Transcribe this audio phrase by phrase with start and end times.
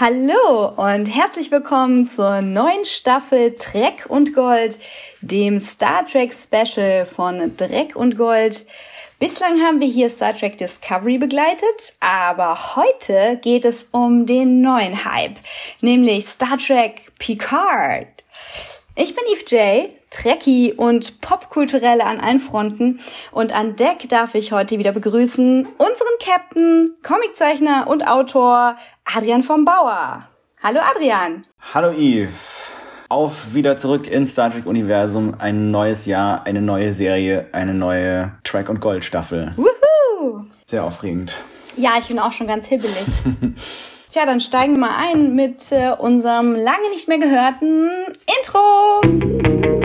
[0.00, 4.78] Hallo und herzlich willkommen zur neuen Staffel Dreck und Gold,
[5.20, 8.64] dem Star Trek Special von Dreck und Gold.
[9.18, 15.04] Bislang haben wir hier Star Trek Discovery begleitet, aber heute geht es um den neuen
[15.04, 15.36] Hype,
[15.82, 18.06] nämlich Star Trek Picard.
[18.96, 23.00] Ich bin Eve J, Trekkie und Popkulturelle an allen Fronten
[23.30, 29.64] und an Deck darf ich heute wieder begrüßen unseren Captain, Comiczeichner und Autor Adrian vom
[29.64, 30.28] Bauer.
[30.62, 31.46] Hallo Adrian.
[31.72, 32.32] Hallo Eve.
[33.08, 35.34] Auf wieder zurück ins Star Trek Universum.
[35.38, 39.50] Ein neues Jahr, eine neue Serie, eine neue Track und Gold Staffel.
[39.56, 40.44] Woohoo!
[40.66, 41.34] Sehr aufregend.
[41.76, 43.06] Ja, ich bin auch schon ganz hibbelig.
[44.10, 47.90] Tja, dann steigen wir mal ein mit äh, unserem lange nicht mehr gehörten
[48.38, 49.79] Intro.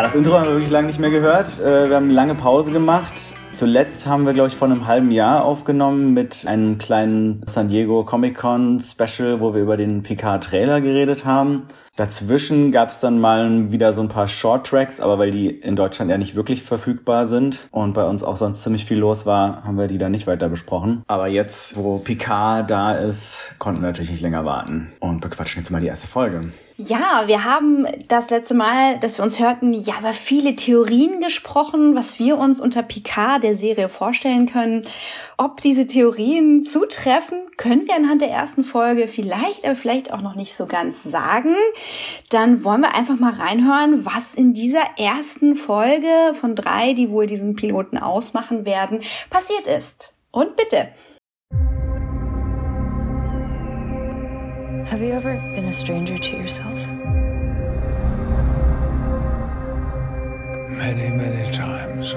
[0.00, 1.60] Ja, das Intro haben wir wirklich lange nicht mehr gehört.
[1.60, 3.12] Äh, wir haben eine lange Pause gemacht.
[3.52, 8.02] Zuletzt haben wir, glaube ich, vor einem halben Jahr aufgenommen mit einem kleinen San Diego
[8.04, 11.64] Comic Con Special, wo wir über den Picard Trailer geredet haben.
[11.96, 15.76] Dazwischen gab es dann mal wieder so ein paar Short Tracks, aber weil die in
[15.76, 19.64] Deutschland ja nicht wirklich verfügbar sind und bei uns auch sonst ziemlich viel los war,
[19.64, 21.02] haben wir die dann nicht weiter besprochen.
[21.08, 25.70] Aber jetzt, wo Picard da ist, konnten wir natürlich nicht länger warten und bequatschen jetzt
[25.70, 26.52] mal die erste Folge.
[26.82, 31.94] Ja, wir haben das letzte Mal, dass wir uns hörten, ja, über viele Theorien gesprochen,
[31.94, 34.86] was wir uns unter Picard der Serie vorstellen können.
[35.36, 40.36] Ob diese Theorien zutreffen, können wir anhand der ersten Folge vielleicht, aber vielleicht auch noch
[40.36, 41.54] nicht so ganz sagen.
[42.30, 47.26] Dann wollen wir einfach mal reinhören, was in dieser ersten Folge von drei, die wohl
[47.26, 50.14] diesen Piloten ausmachen werden, passiert ist.
[50.30, 50.88] Und bitte.
[54.86, 56.86] Have you ever been a stranger to yourself?
[60.68, 62.14] Many, many times.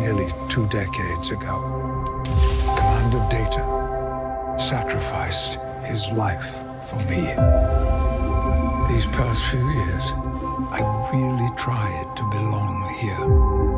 [0.00, 2.04] Nearly two decades ago,
[2.76, 7.22] Commander Data sacrificed his life for me.
[8.92, 10.04] These past few years,
[10.72, 13.75] I really tried to belong here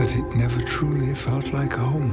[0.00, 2.10] but it never truly felt like home.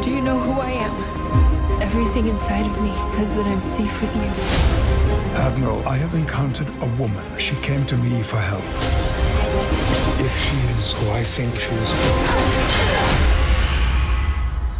[0.00, 1.82] Do you know who I am?
[1.82, 4.30] Everything inside of me says that I'm safe with you.
[5.36, 7.22] Admiral, I have encountered a woman.
[7.36, 8.64] She came to me for help.
[10.18, 11.90] If she is who I think she is,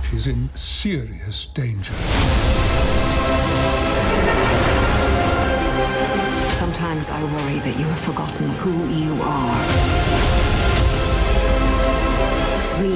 [0.08, 2.61] she's in serious danger.
[6.62, 9.58] Sometimes I worry that you have forgotten who you are.
[12.80, 12.92] We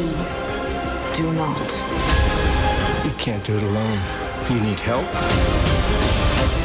[1.17, 1.71] do not.
[3.05, 3.99] You can't do it alone.
[4.49, 5.05] You need help.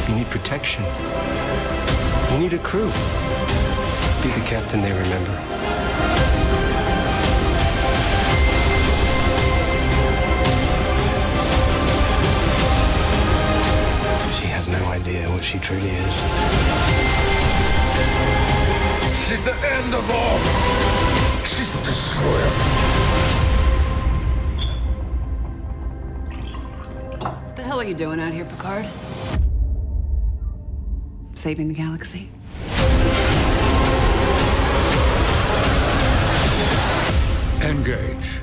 [0.08, 0.84] You need protection.
[2.30, 2.86] You need a crew.
[4.22, 6.11] Be the captain they remember.
[27.92, 28.86] You doing out here, Picard?
[31.34, 32.30] Saving the galaxy?
[37.60, 38.40] Engage.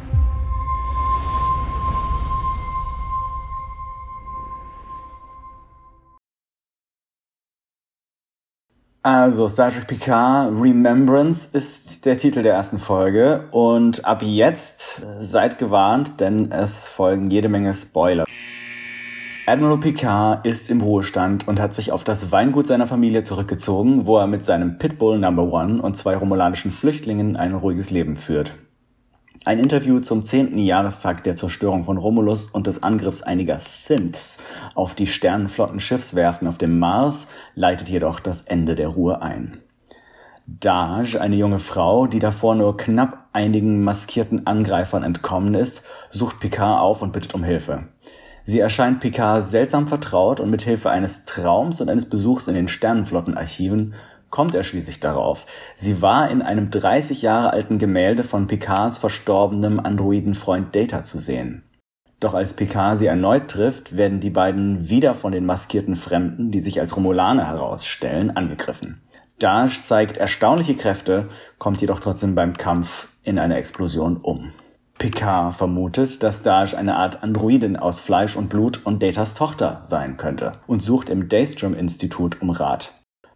[9.02, 15.58] Also, Star Trek Picard Remembrance ist der Titel der ersten Folge und ab jetzt seid
[15.58, 18.26] gewarnt, denn es folgen jede Menge Spoiler.
[19.50, 24.20] Admiral Picard ist im Ruhestand und hat sich auf das Weingut seiner Familie zurückgezogen, wo
[24.20, 28.54] er mit seinem Pitbull Number One und zwei romulanischen Flüchtlingen ein ruhiges Leben führt.
[29.46, 34.38] Ein Interview zum zehnten Jahrestag der Zerstörung von Romulus und des Angriffs einiger Synths
[34.76, 39.64] auf die Sternenflotten-Schiffswerften auf dem Mars leitet jedoch das Ende der Ruhe ein.
[40.46, 46.82] Daj, eine junge Frau, die davor nur knapp einigen maskierten Angreifern entkommen ist, sucht Picard
[46.82, 47.88] auf und bittet um Hilfe.
[48.50, 52.68] Sie erscheint Picard seltsam vertraut und mit Hilfe eines Traums und eines Besuchs in den
[52.68, 53.94] Sternenflottenarchiven
[54.32, 55.46] kommt er schließlich darauf.
[55.78, 61.62] Sie war in einem 30 Jahre alten Gemälde von Picards verstorbenem Androidenfreund Data zu sehen.
[62.20, 66.62] Doch als Picard sie erneut trifft, werden die beiden wieder von den maskierten Fremden, die
[66.62, 69.04] sich als Romulaner herausstellen, angegriffen.
[69.38, 71.26] Dash zeigt erstaunliche Kräfte,
[71.60, 74.54] kommt jedoch trotzdem beim Kampf in einer Explosion um.
[75.00, 80.18] Picard vermutet, dass Dash eine Art Androidin aus Fleisch und Blut und Datas Tochter sein
[80.18, 82.92] könnte und sucht im Daystrom-Institut um Rat.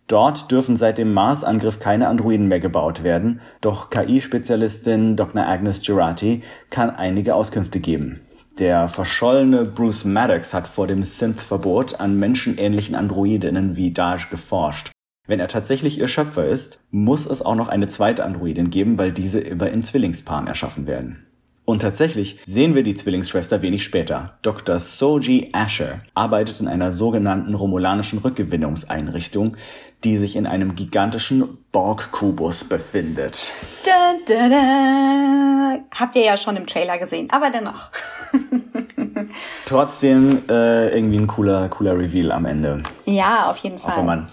[0.08, 5.48] Dort dürfen seit dem Mars-Angriff keine Androiden mehr gebaut werden, doch KI-Spezialistin Dr.
[5.48, 8.20] Agnes Girardi kann einige Auskünfte geben.
[8.60, 14.92] Der verschollene Bruce Maddox hat vor dem Synth-Verbot an menschenähnlichen Androidinnen wie Dash geforscht.
[15.28, 19.14] Wenn er tatsächlich ihr Schöpfer ist, muss es auch noch eine zweite Androidin geben, weil
[19.14, 21.26] diese immer in Zwillingspaaren erschaffen werden.
[21.66, 24.38] Und tatsächlich sehen wir die Zwillingsschwester wenig später.
[24.42, 24.82] Dr.
[24.82, 29.56] Soji Asher arbeitet in einer sogenannten romulanischen Rückgewinnungseinrichtung,
[30.04, 33.54] die sich in einem gigantischen Borg-Kubus befindet.
[33.86, 35.80] Da, da, da.
[35.98, 37.92] Habt ihr ja schon im Trailer gesehen, aber dennoch.
[39.66, 42.84] Trotzdem äh, irgendwie ein cooler, cooler Reveal am Ende.
[43.06, 43.94] Ja, auf jeden Fall.
[43.94, 44.30] Auch wenn man,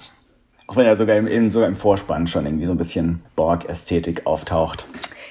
[0.66, 4.86] auch wenn er sogar im, sogar im Vorspann schon irgendwie so ein bisschen Borg-Ästhetik auftaucht.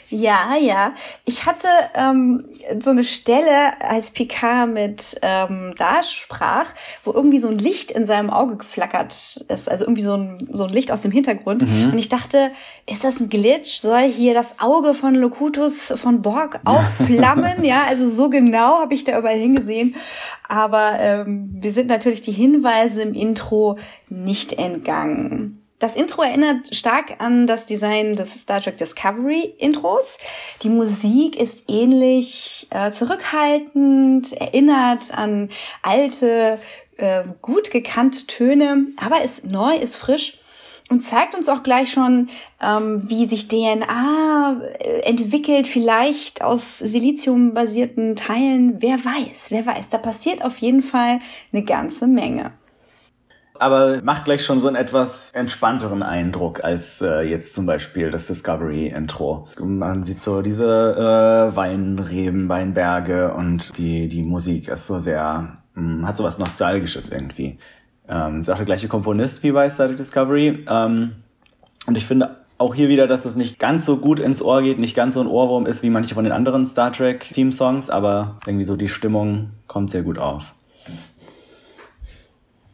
[0.10, 0.94] Ja, ja.
[1.26, 2.46] Ich hatte ähm,
[2.80, 6.66] so eine Stelle, als Picard mit ähm, Dash sprach,
[7.04, 9.70] wo irgendwie so ein Licht in seinem Auge geflackert ist.
[9.70, 11.62] Also irgendwie so ein, so ein Licht aus dem Hintergrund.
[11.62, 11.92] Mhm.
[11.92, 12.52] Und ich dachte,
[12.88, 13.80] ist das ein Glitch?
[13.80, 17.64] Soll hier das Auge von Locutus von Borg aufflammen?
[17.64, 19.96] ja, also so genau habe ich da überall hingesehen.
[20.48, 23.78] Aber ähm, wir sind natürlich die Hinweise im Intro
[24.10, 25.62] nicht entgangen.
[25.80, 30.18] Das Intro erinnert stark an das Design des Star Trek Discovery Intros.
[30.62, 35.50] Die Musik ist ähnlich äh, zurückhaltend, erinnert an
[35.82, 36.60] alte,
[36.98, 40.40] äh, gut gekannte Töne, aber ist neu, ist frisch
[40.90, 42.28] und zeigt uns auch gleich schon,
[42.62, 48.82] ähm, wie sich DNA äh, entwickelt, vielleicht aus Silizium-basierten Teilen.
[48.82, 49.88] Wer weiß, wer weiß.
[49.88, 51.20] Da passiert auf jeden Fall
[51.54, 52.52] eine ganze Menge
[53.60, 58.28] aber macht gleich schon so einen etwas entspannteren Eindruck als äh, jetzt zum Beispiel das
[58.28, 59.48] Discovery-Intro.
[59.60, 60.66] Man sieht so diese
[61.52, 66.40] äh, Weinreben, Weinberge und die, die Musik ist so sehr, mh, hm, hat so was
[66.40, 67.60] Nostalgisches irgendwie.
[68.08, 70.66] Ähm, ist auch der gleiche Komponist wie bei Star Discovery.
[70.68, 71.12] Ähm,
[71.86, 74.80] und ich finde auch hier wieder, dass es nicht ganz so gut ins Ohr geht,
[74.80, 78.38] nicht ganz so ein Ohrwurm ist wie manche von den anderen Star Trek Theme-Songs, aber
[78.46, 80.54] irgendwie so die Stimmung kommt sehr gut auf.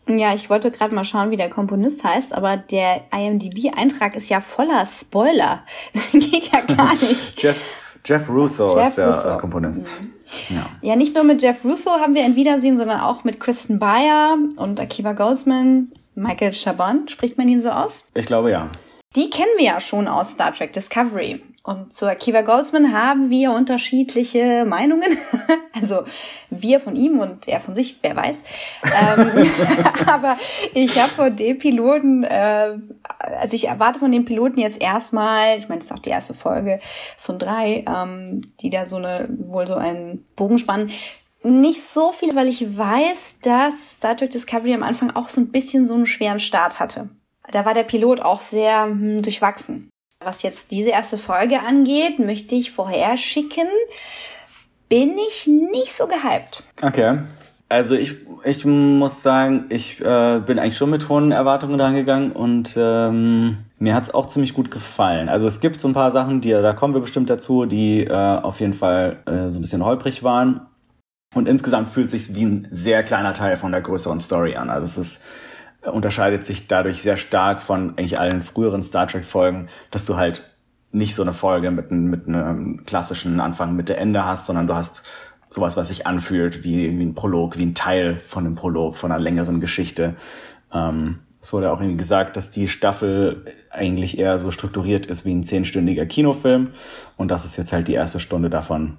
[0.07, 4.39] Ja, ich wollte gerade mal schauen, wie der Komponist heißt, aber der IMDb-Eintrag ist ja
[4.39, 5.63] voller Spoiler.
[6.11, 7.41] Geht ja gar nicht.
[7.41, 7.57] Jeff,
[8.05, 9.37] Jeff Russo Jeff ist der Russo.
[9.39, 9.99] Komponist.
[10.01, 10.11] Mhm.
[10.49, 10.65] Ja.
[10.81, 14.37] ja, nicht nur mit Jeff Russo haben wir ein Wiedersehen, sondern auch mit Kristen Bayer
[14.57, 15.91] und Akiva Goldsman.
[16.15, 18.05] Michael Chabon, spricht man ihn so aus?
[18.13, 18.69] Ich glaube ja.
[19.15, 21.41] Die kennen wir ja schon aus Star Trek Discovery.
[21.65, 25.17] Und zu Akiva Goldsman haben wir unterschiedliche Meinungen.
[25.77, 26.05] Also
[26.49, 28.37] wir von ihm und er von sich, wer weiß.
[28.85, 29.49] ähm,
[30.07, 30.37] aber
[30.73, 35.67] ich habe von dem Piloten, äh, also ich erwarte von dem Piloten jetzt erstmal, ich
[35.67, 36.79] meine, das ist auch die erste Folge
[37.17, 40.91] von drei, ähm, die da so eine, wohl so einen Bogen spannen.
[41.43, 45.51] Nicht so viel, weil ich weiß, dass Star Trek Discovery am Anfang auch so ein
[45.51, 47.09] bisschen so einen schweren Start hatte.
[47.51, 49.89] Da war der Pilot auch sehr hm, durchwachsen.
[50.25, 53.67] Was jetzt diese erste Folge angeht, möchte ich vorher schicken,
[54.89, 56.63] bin ich nicht so gehypt.
[56.81, 57.19] Okay.
[57.69, 62.75] Also ich, ich muss sagen, ich äh, bin eigentlich schon mit hohen Erwartungen rangegangen und
[62.75, 65.29] ähm, mir hat's auch ziemlich gut gefallen.
[65.29, 68.11] Also es gibt so ein paar Sachen, die da kommen wir bestimmt dazu, die äh,
[68.11, 70.61] auf jeden Fall äh, so ein bisschen holprig waren.
[71.35, 74.71] Und insgesamt fühlt sich wie ein sehr kleiner Teil von der größeren Story an.
[74.71, 75.23] Also es ist
[75.91, 80.51] unterscheidet sich dadurch sehr stark von eigentlich allen früheren Star Trek Folgen, dass du halt
[80.91, 85.03] nicht so eine Folge mit, mit einem klassischen Anfang, Mitte, Ende hast, sondern du hast
[85.49, 89.11] sowas, was sich anfühlt wie, wie ein Prolog, wie ein Teil von einem Prolog, von
[89.11, 90.15] einer längeren Geschichte.
[90.73, 95.33] Ähm, es wurde auch irgendwie gesagt, dass die Staffel eigentlich eher so strukturiert ist wie
[95.33, 96.69] ein zehnstündiger Kinofilm.
[97.17, 98.97] Und das ist jetzt halt die erste Stunde davon.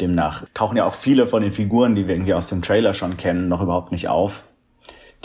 [0.00, 3.16] Demnach tauchen ja auch viele von den Figuren, die wir irgendwie aus dem Trailer schon
[3.16, 4.47] kennen, noch überhaupt nicht auf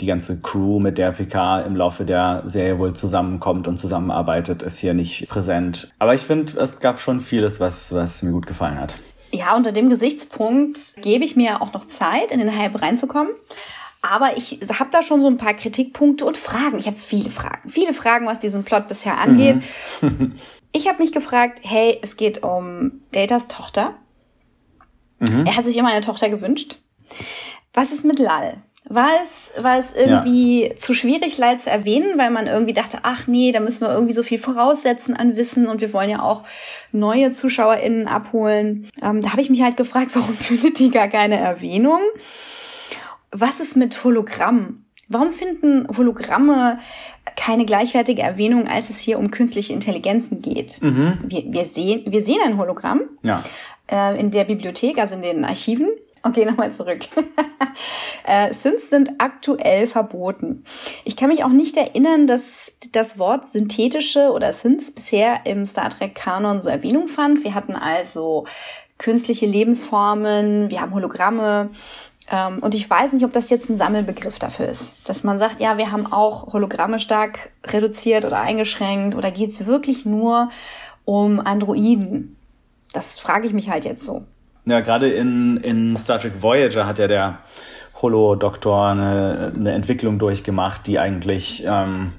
[0.00, 4.78] die ganze Crew, mit der PK im Laufe der Serie wohl zusammenkommt und zusammenarbeitet, ist
[4.78, 5.92] hier nicht präsent.
[5.98, 8.94] Aber ich finde, es gab schon vieles, was, was mir gut gefallen hat.
[9.32, 13.32] Ja, unter dem Gesichtspunkt gebe ich mir auch noch Zeit, in den Hype reinzukommen.
[14.02, 16.78] Aber ich habe da schon so ein paar Kritikpunkte und Fragen.
[16.78, 17.70] Ich habe viele Fragen.
[17.70, 19.62] Viele Fragen, was diesen Plot bisher angeht.
[20.02, 20.34] Mhm.
[20.72, 23.94] ich habe mich gefragt, hey, es geht um Datas Tochter.
[25.20, 25.46] Mhm.
[25.46, 26.76] Er hat sich immer eine Tochter gewünscht.
[27.72, 28.62] Was ist mit Lal?
[28.86, 30.76] War es, war es irgendwie ja.
[30.76, 34.12] zu schwierig, Lyle zu erwähnen, weil man irgendwie dachte, ach nee, da müssen wir irgendwie
[34.12, 36.42] so viel voraussetzen an Wissen und wir wollen ja auch
[36.92, 38.90] neue ZuschauerInnen abholen.
[39.02, 42.00] Ähm, da habe ich mich halt gefragt, warum findet die gar keine Erwähnung?
[43.30, 44.84] Was ist mit Hologramm?
[45.08, 46.78] Warum finden Hologramme
[47.36, 50.82] keine gleichwertige Erwähnung, als es hier um künstliche Intelligenzen geht?
[50.82, 51.18] Mhm.
[51.24, 53.42] Wir, wir, sehen, wir sehen ein Hologramm ja.
[53.90, 55.88] äh, in der Bibliothek, also in den Archiven.
[56.26, 57.00] Okay, nochmal zurück.
[58.24, 60.64] äh, Synths sind aktuell verboten.
[61.04, 65.90] Ich kann mich auch nicht erinnern, dass das Wort synthetische oder Synths bisher im Star
[65.90, 67.44] Trek-Kanon so Erwähnung fand.
[67.44, 68.46] Wir hatten also
[68.96, 71.68] künstliche Lebensformen, wir haben Hologramme.
[72.30, 75.06] Ähm, und ich weiß nicht, ob das jetzt ein Sammelbegriff dafür ist.
[75.06, 79.14] Dass man sagt, ja, wir haben auch Hologramme stark reduziert oder eingeschränkt.
[79.14, 80.48] Oder geht es wirklich nur
[81.04, 82.36] um Androiden?
[82.94, 84.24] Das frage ich mich halt jetzt so.
[84.66, 87.38] Ja, gerade in, in Star Trek Voyager hat ja der
[88.00, 92.12] Holo-Doktor eine, eine Entwicklung durchgemacht, die eigentlich ähm,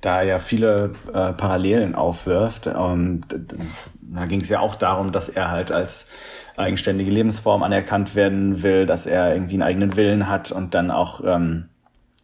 [0.00, 2.66] da ja viele äh, Parallelen aufwirft.
[2.66, 3.22] Ähm,
[4.00, 6.10] da ging es ja auch darum, dass er halt als
[6.56, 11.20] eigenständige Lebensform anerkannt werden will, dass er irgendwie einen eigenen Willen hat und dann auch
[11.24, 11.68] ähm,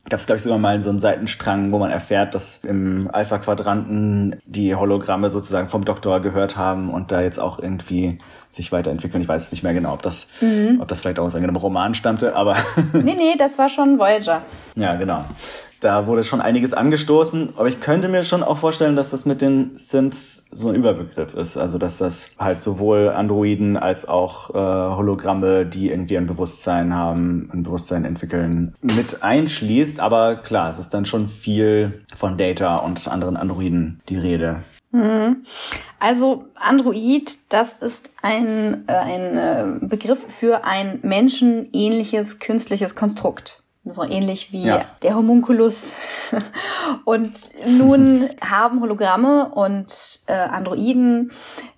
[0.09, 4.41] gab es, glaube ich, sogar mal so einen Seitenstrang, wo man erfährt, dass im Alpha-Quadranten
[4.45, 8.19] die Hologramme sozusagen vom Doktor gehört haben und da jetzt auch irgendwie
[8.51, 9.23] sich weiterentwickeln.
[9.23, 10.79] Ich weiß nicht mehr genau, ob das, mhm.
[10.81, 12.57] ob das vielleicht auch aus einem Roman stammte, aber.
[12.93, 14.43] nee, nee, das war schon Voyager.
[14.75, 15.25] Ja, genau.
[15.81, 19.41] Da wurde schon einiges angestoßen, aber ich könnte mir schon auch vorstellen, dass das mit
[19.41, 21.57] den Synths so ein Überbegriff ist.
[21.57, 27.49] Also dass das halt sowohl Androiden als auch äh, Hologramme, die irgendwie ein Bewusstsein haben,
[27.55, 30.01] ein Bewusstsein entwickeln, mit einschließt.
[30.01, 34.63] Aber klar, es ist dann schon viel von Data und anderen Androiden die Rede.
[34.93, 35.45] Mhm.
[35.99, 43.63] Also Android, das ist ein, äh, ein äh, Begriff für ein menschenähnliches künstliches Konstrukt.
[43.85, 44.85] So ähnlich wie ja.
[45.03, 45.97] der Homunculus.
[47.05, 51.33] Und nun haben Hologramme und äh, Androiden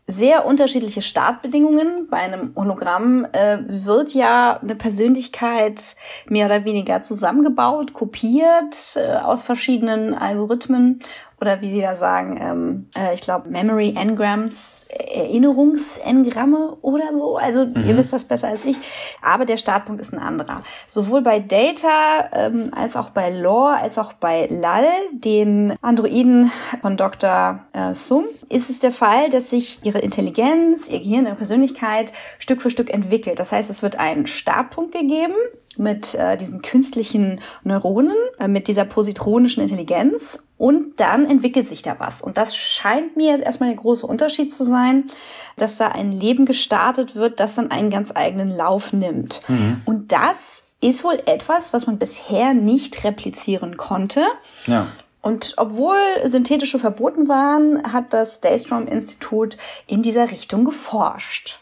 [0.09, 2.09] sehr unterschiedliche Startbedingungen.
[2.11, 9.43] Bei einem Hologramm äh, wird ja eine Persönlichkeit mehr oder weniger zusammengebaut, kopiert äh, aus
[9.43, 11.01] verschiedenen Algorithmen
[11.43, 17.37] oder wie Sie da sagen, ähm, äh, ich glaube Memory Engrams, Erinnerungsengramme oder so.
[17.37, 17.85] Also mhm.
[17.85, 18.77] ihr wisst das besser als ich.
[19.23, 20.63] Aber der Startpunkt ist ein anderer.
[20.87, 26.97] Sowohl bei Data ähm, als auch bei Lore als auch bei Lal, den Androiden von
[26.97, 27.61] Dr.
[27.73, 32.63] Äh, Sum, ist es der Fall, dass sich ihre Intelligenz, ihr Gehirn, ihre Persönlichkeit Stück
[32.63, 33.41] für Stück entwickelt.
[33.41, 35.35] Das heißt, es wird einen Startpunkt gegeben
[35.79, 41.97] mit äh, diesen künstlichen Neuronen, äh, mit dieser positronischen Intelligenz und dann entwickelt sich da
[41.99, 42.23] was.
[42.23, 45.05] Und das scheint mir jetzt erstmal der große Unterschied zu sein,
[45.57, 49.43] dass da ein Leben gestartet wird, das dann einen ganz eigenen Lauf nimmt.
[49.49, 49.83] Mhm.
[49.85, 54.23] Und das ist wohl etwas, was man bisher nicht replizieren konnte.
[54.67, 54.89] Ja.
[55.21, 61.61] Und obwohl synthetische verboten waren, hat das Daystrom Institut in dieser Richtung geforscht.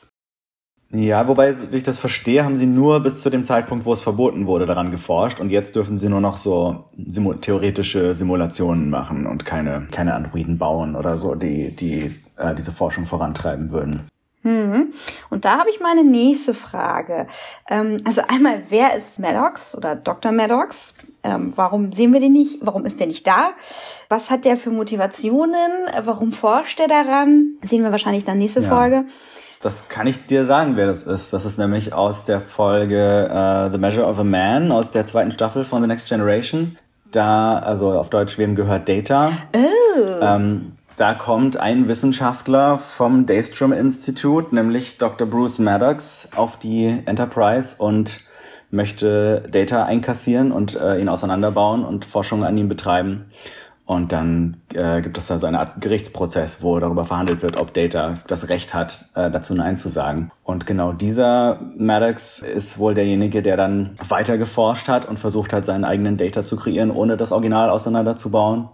[0.92, 4.00] Ja, wobei, wie ich das verstehe, haben sie nur bis zu dem Zeitpunkt, wo es
[4.00, 9.26] verboten wurde, daran geforscht und jetzt dürfen sie nur noch so simu theoretische Simulationen machen
[9.26, 14.08] und keine, keine Androiden bauen oder so, die, die äh, diese Forschung vorantreiben würden.
[14.42, 14.92] Mhm.
[15.28, 17.28] Und da habe ich meine nächste Frage.
[17.68, 20.32] Ähm, also einmal, wer ist Maddox oder Dr.
[20.32, 20.94] Maddox?
[21.22, 22.58] Ähm, warum sehen wir den nicht?
[22.62, 23.50] Warum ist der nicht da?
[24.08, 25.70] Was hat der für Motivationen?
[26.02, 27.58] Warum forscht er daran?
[27.62, 28.68] Sehen wir wahrscheinlich dann nächste ja.
[28.68, 29.04] Folge.
[29.62, 31.34] Das kann ich dir sagen, wer das ist.
[31.34, 35.32] Das ist nämlich aus der Folge uh, The Measure of a Man aus der zweiten
[35.32, 36.78] Staffel von The Next Generation.
[37.10, 39.32] Da, also auf Deutsch, wem gehört Data?
[39.54, 40.18] Oh.
[40.22, 45.26] Ähm, da kommt ein Wissenschaftler vom Daystrom Institute, nämlich Dr.
[45.26, 48.22] Bruce Maddox, auf die Enterprise und
[48.70, 53.26] möchte Data einkassieren und äh, ihn auseinanderbauen und Forschung an ihm betreiben.
[53.90, 57.74] Und dann äh, gibt es da so eine Art Gerichtsprozess, wo darüber verhandelt wird, ob
[57.74, 60.30] Data das Recht hat, äh, dazu Nein zu sagen.
[60.44, 65.64] Und genau dieser Maddox ist wohl derjenige, der dann weiter geforscht hat und versucht hat,
[65.64, 68.68] seinen eigenen Data zu kreieren, ohne das Original auseinanderzubauen.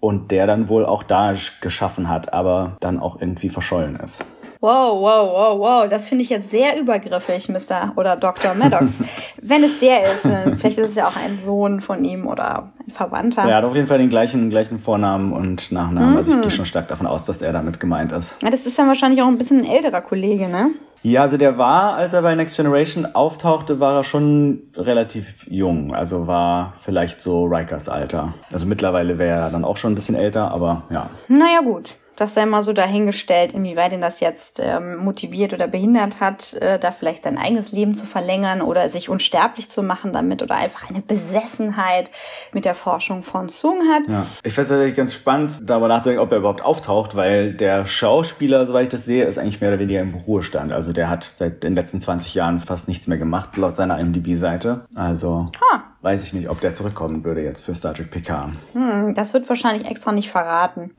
[0.00, 4.22] Und der dann wohl auch Daesh geschaffen hat, aber dann auch irgendwie verschollen ist.
[4.62, 5.90] Wow, wow, wow, wow.
[5.90, 7.94] Das finde ich jetzt sehr übergriffig, Mr.
[7.96, 8.54] oder Dr.
[8.54, 8.92] Maddox.
[9.42, 12.72] Wenn es der ist, äh, vielleicht ist es ja auch ein Sohn von ihm oder
[12.78, 13.42] ein Verwandter.
[13.42, 16.12] Er hat auf jeden Fall den gleichen, gleichen Vornamen und Nachnamen.
[16.12, 16.16] Mhm.
[16.16, 16.42] Also ich mhm.
[16.42, 18.36] gehe schon stark davon aus, dass er damit gemeint ist.
[18.40, 20.70] Ja, das ist dann wahrscheinlich auch ein bisschen ein älterer Kollege, ne?
[21.02, 25.92] Ja, also der war, als er bei Next Generation auftauchte, war er schon relativ jung.
[25.92, 28.34] Also war vielleicht so Rikers Alter.
[28.52, 31.10] Also mittlerweile wäre er dann auch schon ein bisschen älter, aber ja.
[31.26, 31.96] Naja, gut.
[32.16, 36.78] Das sei mal so dahingestellt, inwieweit ihn das jetzt ähm, motiviert oder behindert hat, äh,
[36.78, 40.88] da vielleicht sein eigenes Leben zu verlängern oder sich unsterblich zu machen damit oder einfach
[40.90, 42.10] eine Besessenheit
[42.52, 44.08] mit der Forschung von Sung hat.
[44.08, 44.26] Ja.
[44.44, 48.66] Ich fände es tatsächlich ganz spannend, darüber nachzudenken, ob er überhaupt auftaucht, weil der Schauspieler,
[48.66, 50.72] soweit ich das sehe, ist eigentlich mehr oder weniger im Ruhestand.
[50.72, 54.84] Also der hat seit den letzten 20 Jahren fast nichts mehr gemacht, laut seiner IMDb-Seite.
[54.94, 55.82] Also Ha.
[56.02, 58.52] weiß ich nicht, ob der zurückkommen würde jetzt für Star Trek PK.
[58.74, 60.90] Hm, das wird wahrscheinlich extra nicht verraten.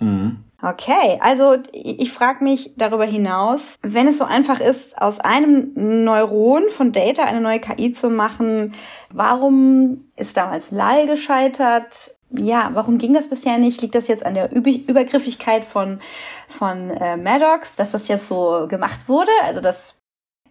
[0.66, 5.74] Okay, also ich, frage mich darüber hinaus, wenn es so einfach ist, aus einem
[6.06, 8.74] Neuron von Data eine neue KI zu machen,
[9.12, 12.16] warum ist damals Lal gescheitert?
[12.30, 13.82] Ja, warum ging das bisher nicht?
[13.82, 16.00] Liegt das jetzt an der Üb Übergriffigkeit von,
[16.48, 19.32] von äh, Maddox, dass das jetzt so gemacht wurde?
[19.44, 19.96] Also das,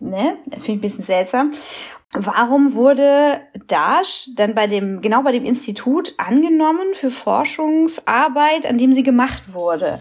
[0.02, 1.52] ne, finde ich ein bisschen seltsam.
[2.12, 8.92] Warum wurde Dash dann bei dem, genau bei dem Institut angenommen für Forschungsarbeit, an dem
[8.92, 10.00] sie gemacht wurde?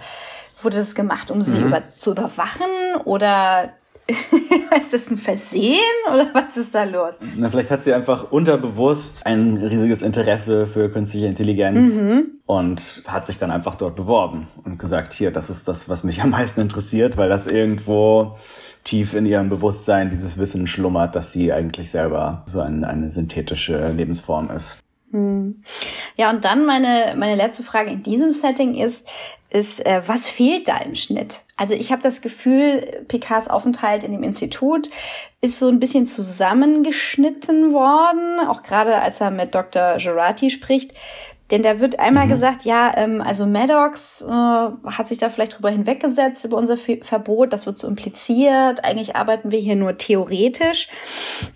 [0.62, 3.74] Wurde das gemacht, um sie über, zu überwachen oder
[4.78, 5.78] ist das ein Versehen
[6.12, 7.18] oder was ist da los?
[7.38, 11.98] Na, vielleicht hat sie einfach unterbewusst ein riesiges Interesse für künstliche Intelligenz
[12.46, 16.22] und hat sich dann einfach dort beworben und gesagt, hier, das ist das, was mich
[16.22, 18.36] am meisten interessiert, weil das irgendwo
[18.84, 23.92] tief in ihrem Bewusstsein dieses Wissen schlummert, dass sie eigentlich selber so ein, eine synthetische
[23.92, 24.78] Lebensform ist.
[26.16, 29.08] Ja, und dann meine, meine letzte Frage in diesem Setting ist,
[29.50, 31.42] ist, äh, was fehlt da im Schnitt?
[31.58, 34.90] Also ich habe das Gefühl, Picards Aufenthalt in dem Institut
[35.42, 39.98] ist so ein bisschen zusammengeschnitten worden, auch gerade als er mit Dr.
[39.98, 40.94] Gerati spricht.
[41.52, 45.70] Denn da wird einmal gesagt, ja, ähm, also Maddox äh, hat sich da vielleicht drüber
[45.70, 48.86] hinweggesetzt über unser Verbot, das wird so impliziert.
[48.86, 50.88] Eigentlich arbeiten wir hier nur theoretisch.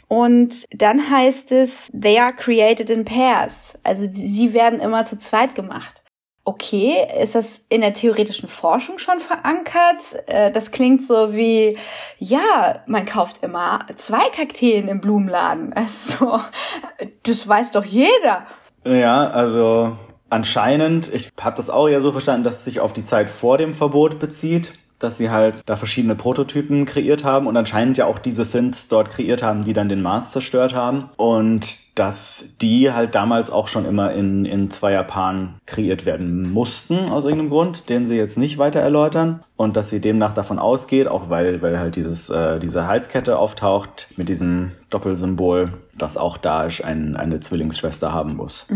[0.09, 3.77] Und dann heißt es, they are created in pairs.
[3.83, 6.03] Also sie werden immer zu zweit gemacht.
[6.47, 10.15] Okay, ist das in der theoretischen Forschung schon verankert?
[10.27, 11.77] Äh, Das klingt so wie,
[12.19, 15.73] ja, man kauft immer zwei Kakteen im Blumenladen.
[15.75, 16.41] Also,
[17.23, 18.45] das weiß doch jeder.
[18.85, 19.97] Ja, also
[20.29, 23.57] anscheinend, ich habe das auch eher so verstanden, dass es sich auf die Zeit vor
[23.57, 28.19] dem Verbot bezieht, dass sie halt da verschiedene Prototypen kreiert haben und anscheinend ja auch
[28.19, 33.15] diese Synths dort kreiert haben, die dann den Mars zerstört haben und dass die halt
[33.15, 38.17] damals auch schon immer in, in Zweierpaaren kreiert werden mussten aus irgendeinem Grund, den sie
[38.17, 42.29] jetzt nicht weiter erläutern und dass sie demnach davon ausgeht, auch weil, weil halt dieses,
[42.29, 48.68] äh, diese Halskette auftaucht mit diesem Doppelsymbol, dass auch Daesh ein, eine Zwillingsschwester haben muss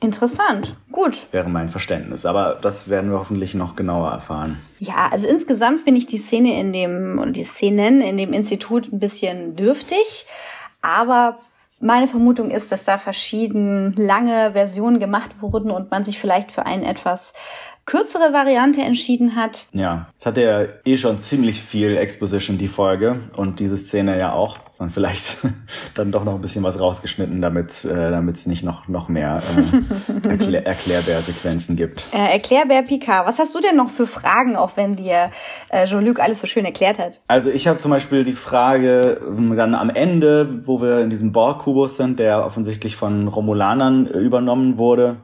[0.00, 0.76] Interessant.
[0.92, 1.28] Gut.
[1.30, 2.26] wäre mein Verständnis.
[2.26, 4.58] Aber das werden wir hoffentlich noch genauer erfahren.
[4.78, 8.92] Ja, also insgesamt finde ich die Szene in dem, und die Szenen in dem Institut
[8.92, 10.26] ein bisschen dürftig.
[10.82, 11.38] Aber
[11.80, 16.66] meine Vermutung ist, dass da verschieden lange Versionen gemacht wurden und man sich vielleicht für
[16.66, 17.32] eine etwas
[17.86, 19.68] kürzere Variante entschieden hat.
[19.72, 23.20] Ja, es hatte ja eh schon ziemlich viel Exposition, die Folge.
[23.36, 24.58] Und diese Szene ja auch.
[24.78, 25.38] Und vielleicht
[25.94, 29.40] dann doch noch ein bisschen was rausgeschnitten, damit äh, damit es nicht noch, noch mehr
[30.22, 32.04] äh, Erklär Erklärbär-Sequenzen gibt.
[32.12, 35.30] Äh, Erklärbär Picard, was hast du denn noch für Fragen, auch wenn dir
[35.70, 37.20] äh, Jean-Luc alles so schön erklärt hat?
[37.28, 41.32] Also ich habe zum Beispiel die Frage ähm, dann am Ende, wo wir in diesem
[41.32, 45.16] Borg-Kubus sind, der offensichtlich von Romulanern äh, übernommen wurde.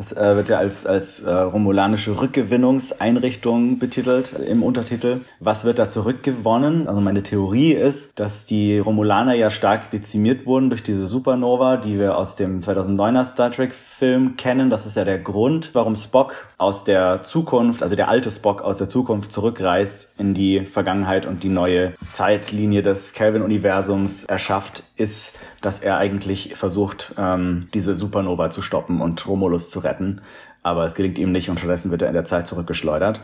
[0.00, 5.20] Das äh, wird ja als, als äh, romulanische Rückgewinnungseinrichtung betitelt im Untertitel.
[5.40, 6.88] Was wird da zurückgewonnen?
[6.88, 11.98] Also meine Theorie ist, dass die Romulaner ja stark dezimiert wurden durch diese Supernova, die
[11.98, 14.70] wir aus dem 2009er Star Trek Film kennen.
[14.70, 18.78] Das ist ja der Grund, warum Spock aus der Zukunft, also der alte Spock aus
[18.78, 25.80] der Zukunft zurückreist in die Vergangenheit und die neue Zeitlinie des Kelvin-Universums erschafft, ist, dass
[25.80, 30.20] er eigentlich versucht, ähm, diese Supernova zu stoppen und Romulus zu retten.
[30.62, 33.20] Aber es gelingt ihm nicht und stattdessen wird er in der Zeit zurückgeschleudert.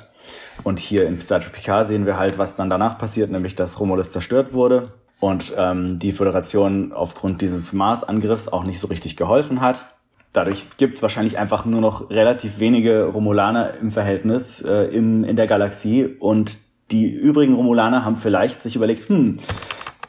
[0.63, 4.11] Und hier in Trek Picard sehen wir halt, was dann danach passiert, nämlich dass Romulus
[4.11, 9.85] zerstört wurde und ähm, die Föderation aufgrund dieses Mars-Angriffs auch nicht so richtig geholfen hat.
[10.33, 15.47] Dadurch gibt's wahrscheinlich einfach nur noch relativ wenige Romulaner im Verhältnis äh, im, in der
[15.47, 16.59] Galaxie und
[16.91, 19.39] die übrigen Romulaner haben vielleicht sich überlegt, hm,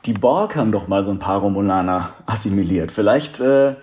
[0.07, 2.91] die Borg haben doch mal so ein paar Romulaner assimiliert.
[2.91, 3.75] Vielleicht äh,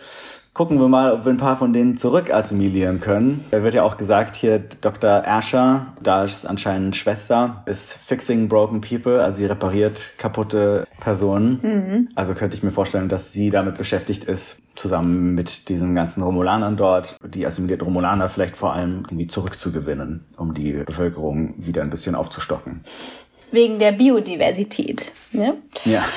[0.54, 3.44] gucken wir mal, ob wir ein paar von denen zurück assimilieren können.
[3.50, 5.26] Da wird ja auch gesagt, hier Dr.
[5.26, 12.08] Asher, da ist anscheinend Schwester, ist fixing broken people, also sie repariert kaputte Personen.
[12.14, 16.76] Also könnte ich mir vorstellen, dass sie damit beschäftigt ist, zusammen mit diesen ganzen Romulanern
[16.76, 22.14] dort, die assimilierten Romulaner vielleicht vor allem irgendwie zurückzugewinnen, um die Bevölkerung wieder ein bisschen
[22.14, 22.82] aufzustocken.
[23.55, 25.12] Wegen der Biodiversität.
[25.33, 25.57] Ne?
[25.85, 26.05] Ja.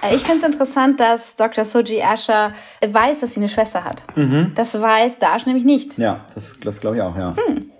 [0.00, 1.64] Äh, Ich finde es interessant, dass Dr.
[1.64, 2.52] Soji Asher
[2.86, 4.04] weiß, dass sie eine Schwester hat.
[4.54, 5.98] Das weiß Dash nämlich nicht.
[5.98, 7.34] Ja, das, das glaube ich auch, ja.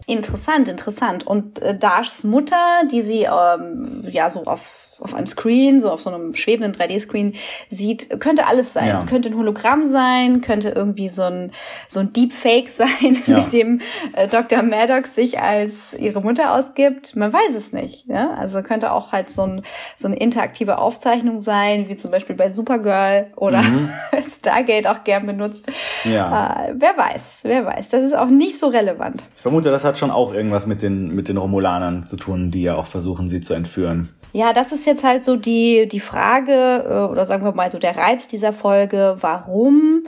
[0.06, 1.24] Interessant, interessant.
[1.24, 2.56] Und äh, Dashs Mutter,
[2.90, 7.34] die sie ähm, ja so auf auf einem Screen, so auf so einem schwebenden 3D-Screen
[7.70, 8.88] sieht, könnte alles sein.
[8.88, 9.04] Ja.
[9.08, 11.52] Könnte ein Hologramm sein, könnte irgendwie so ein,
[11.88, 13.38] so ein Deepfake sein, ja.
[13.38, 13.80] mit dem
[14.14, 14.62] äh, Dr.
[14.62, 17.16] Maddox sich als ihre Mutter ausgibt.
[17.16, 18.06] Man weiß es nicht.
[18.06, 18.34] Ja?
[18.34, 19.62] Also könnte auch halt so, ein,
[19.96, 23.90] so eine interaktive Aufzeichnung sein, wie zum Beispiel bei Supergirl oder mhm.
[24.38, 25.70] Stargate auch gern benutzt.
[26.04, 26.68] Ja.
[26.68, 27.88] Äh, wer weiß, wer weiß.
[27.90, 29.24] Das ist auch nicht so relevant.
[29.36, 32.62] Ich vermute, das hat schon auch irgendwas mit den, mit den Romulanern zu tun, die
[32.62, 34.10] ja auch versuchen, sie zu entführen.
[34.32, 37.78] Ja, das ist jetzt halt so die, die Frage, äh, oder sagen wir mal so
[37.78, 40.06] der Reiz dieser Folge, warum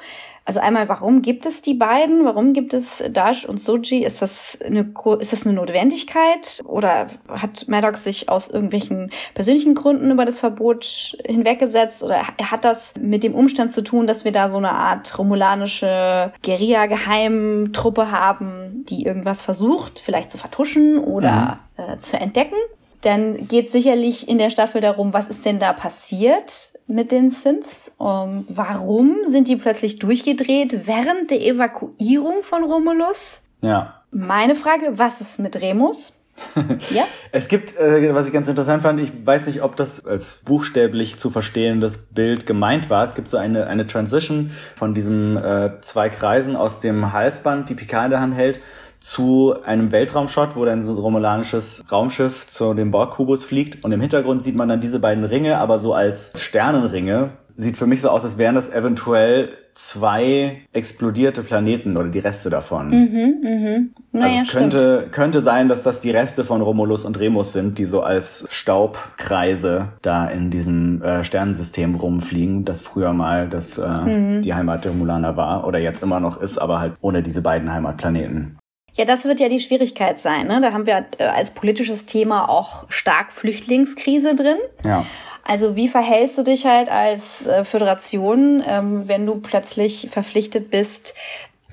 [0.50, 2.24] also einmal, warum gibt es die beiden?
[2.24, 4.04] Warum gibt es Dash und Soji?
[4.04, 6.61] Ist das eine, ist das eine Notwendigkeit?
[6.64, 12.02] Oder hat Maddox sich aus irgendwelchen persönlichen Gründen über das Verbot hinweggesetzt?
[12.02, 16.33] Oder hat das mit dem Umstand zu tun, dass wir da so eine Art romulanische
[16.42, 21.92] Guerilla-Geheimtruppe haben, die irgendwas versucht, vielleicht zu vertuschen oder mhm.
[21.92, 22.56] äh, zu entdecken?
[23.02, 27.30] Dann geht es sicherlich in der Staffel darum, was ist denn da passiert mit den
[27.30, 27.90] Sims?
[27.96, 33.42] Um, warum sind die plötzlich durchgedreht während der Evakuierung von Romulus?
[33.62, 34.02] Ja.
[34.10, 36.12] Meine Frage, was ist mit Remus?
[36.90, 37.04] ja?
[37.32, 41.16] Es gibt, äh, was ich ganz interessant fand, ich weiß nicht, ob das als buchstäblich
[41.18, 43.04] zu verstehendes Bild gemeint war.
[43.04, 47.74] Es gibt so eine, eine Transition von diesen äh, zwei Kreisen aus dem Halsband, die
[47.74, 48.60] Picard in der Hand hält,
[49.00, 54.00] zu einem Weltraumshot, wo dann so ein romulanisches Raumschiff zu dem Borg-Kubus fliegt und im
[54.00, 57.30] Hintergrund sieht man dann diese beiden Ringe, aber so als Sternenringe.
[57.56, 62.48] Sieht für mich so aus, als wären das eventuell zwei explodierte Planeten oder die Reste
[62.48, 62.88] davon.
[62.90, 63.94] Mhm, mhm.
[64.12, 65.12] Naja, also es könnte, stimmt.
[65.12, 69.88] könnte sein, dass das die Reste von Romulus und Remus sind, die so als Staubkreise
[70.02, 74.42] da in diesem äh, Sternensystem rumfliegen, das früher mal das, äh, mhm.
[74.42, 77.72] die Heimat der Romulaner war oder jetzt immer noch ist, aber halt ohne diese beiden
[77.72, 78.60] Heimatplaneten.
[78.96, 80.46] Ja, das wird ja die Schwierigkeit sein.
[80.46, 80.61] Ne?
[80.61, 84.59] Da haben wir äh, als politisches Thema auch stark Flüchtlingskrise drin.
[84.85, 85.07] Ja.
[85.44, 91.14] Also wie verhältst du dich halt als äh, Föderation, ähm, wenn du plötzlich verpflichtet bist,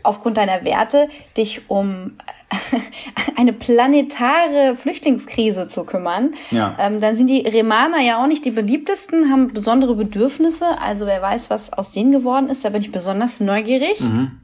[0.03, 2.13] aufgrund deiner Werte, dich um
[3.35, 6.75] eine planetare Flüchtlingskrise zu kümmern, ja.
[6.79, 10.65] ähm, dann sind die Remaner ja auch nicht die beliebtesten, haben besondere Bedürfnisse.
[10.81, 13.99] Also wer weiß, was aus denen geworden ist, da bin ich besonders neugierig.
[13.99, 14.39] Mhm.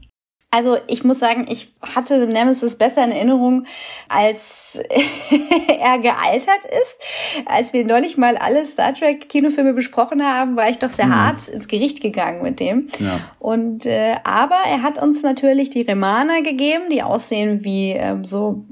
[0.54, 3.66] Also ich muss sagen, ich hatte Nemesis besser in Erinnerung,
[4.08, 4.80] als
[5.68, 7.44] er gealtert ist.
[7.46, 11.16] Als wir neulich mal alle Star Trek Kinofilme besprochen haben, war ich doch sehr hm.
[11.16, 12.86] hart ins Gericht gegangen mit dem.
[13.00, 13.22] Ja.
[13.40, 18.64] Und äh, aber er hat uns natürlich die Remaner gegeben, die aussehen wie ähm, so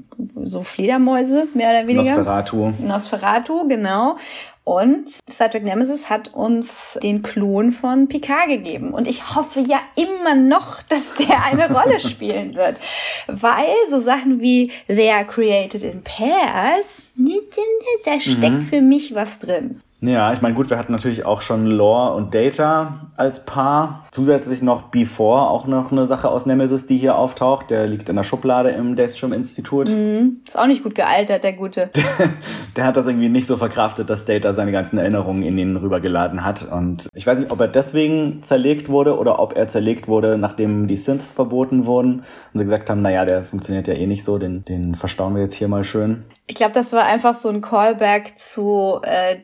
[0.45, 2.15] so Fledermäuse mehr oder weniger.
[2.15, 2.71] Nosferatu.
[2.79, 4.15] Nosferatu, genau.
[4.63, 8.93] Und Star Trek Nemesis hat uns den Klon von Picard gegeben.
[8.93, 12.77] Und ich hoffe ja immer noch, dass der eine Rolle spielen wird.
[13.27, 17.03] Weil so Sachen wie They are created in pairs,
[18.05, 18.61] da steckt mhm.
[18.63, 19.81] für mich was drin.
[20.05, 24.05] Ja, ich meine, gut, wir hatten natürlich auch schon Lore und Data als Paar.
[24.11, 27.69] Zusätzlich noch Before, auch noch eine Sache aus Nemesis, die hier auftaucht.
[27.69, 29.89] Der liegt in der Schublade im Daystrom-Institut.
[29.89, 30.41] Mhm.
[30.45, 31.89] Ist auch nicht gut gealtert, der Gute.
[32.75, 36.43] der hat das irgendwie nicht so verkraftet, dass Data seine ganzen Erinnerungen in ihn rübergeladen
[36.43, 36.69] hat.
[36.69, 40.87] Und ich weiß nicht, ob er deswegen zerlegt wurde oder ob er zerlegt wurde, nachdem
[40.87, 42.23] die Synths verboten wurden.
[42.53, 45.43] Und sie gesagt haben, naja, der funktioniert ja eh nicht so, den, den verstauen wir
[45.43, 46.25] jetzt hier mal schön.
[46.45, 49.37] Ich glaube, das war einfach so ein Callback zu äh,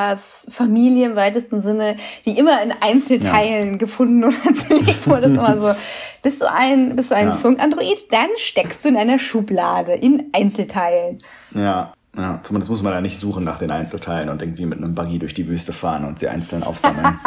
[0.00, 3.76] Datas Familie im weitesten Sinne, die immer in Einzelteilen ja.
[3.76, 5.28] gefunden oder zerlegt wurde.
[5.28, 5.80] Das immer so,
[6.22, 7.36] bist du ein, bist du ein ja.
[7.36, 11.18] Song-Android, dann steckst du in einer Schublade in Einzelteilen.
[11.54, 11.92] Ja.
[12.16, 15.20] Ja, zumindest muss man da nicht suchen nach den Einzelteilen und irgendwie mit einem Buggy
[15.20, 17.20] durch die Wüste fahren und sie einzeln aufsammeln.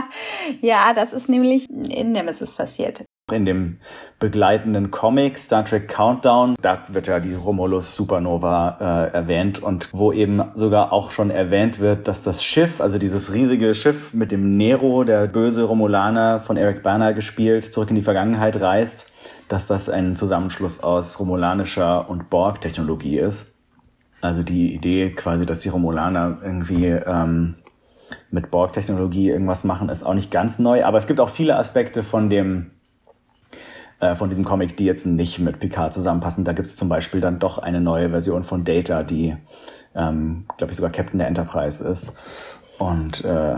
[0.60, 3.04] ja, das ist nämlich in Nemesis passiert.
[3.32, 3.78] In dem
[4.18, 10.12] begleitenden Comic Star Trek Countdown, da wird ja die Romulus Supernova äh, erwähnt und wo
[10.12, 14.58] eben sogar auch schon erwähnt wird, dass das Schiff, also dieses riesige Schiff mit dem
[14.58, 19.06] Nero, der böse Romulaner von Eric Banner gespielt, zurück in die Vergangenheit reist,
[19.48, 23.54] dass das ein Zusammenschluss aus romulanischer und Borg-Technologie ist.
[24.20, 27.54] Also die Idee quasi, dass die Romulaner irgendwie ähm,
[28.30, 32.02] mit Borg-Technologie irgendwas machen, ist auch nicht ganz neu, aber es gibt auch viele Aspekte
[32.02, 32.73] von dem
[34.04, 36.44] äh, von diesem Comic, die jetzt nicht mit Picard zusammenpassen.
[36.44, 39.34] Da gibt es zum Beispiel dann doch eine neue Version von Data, die,
[39.94, 42.12] ähm, glaube ich, sogar Captain der Enterprise ist.
[42.78, 43.56] Und äh,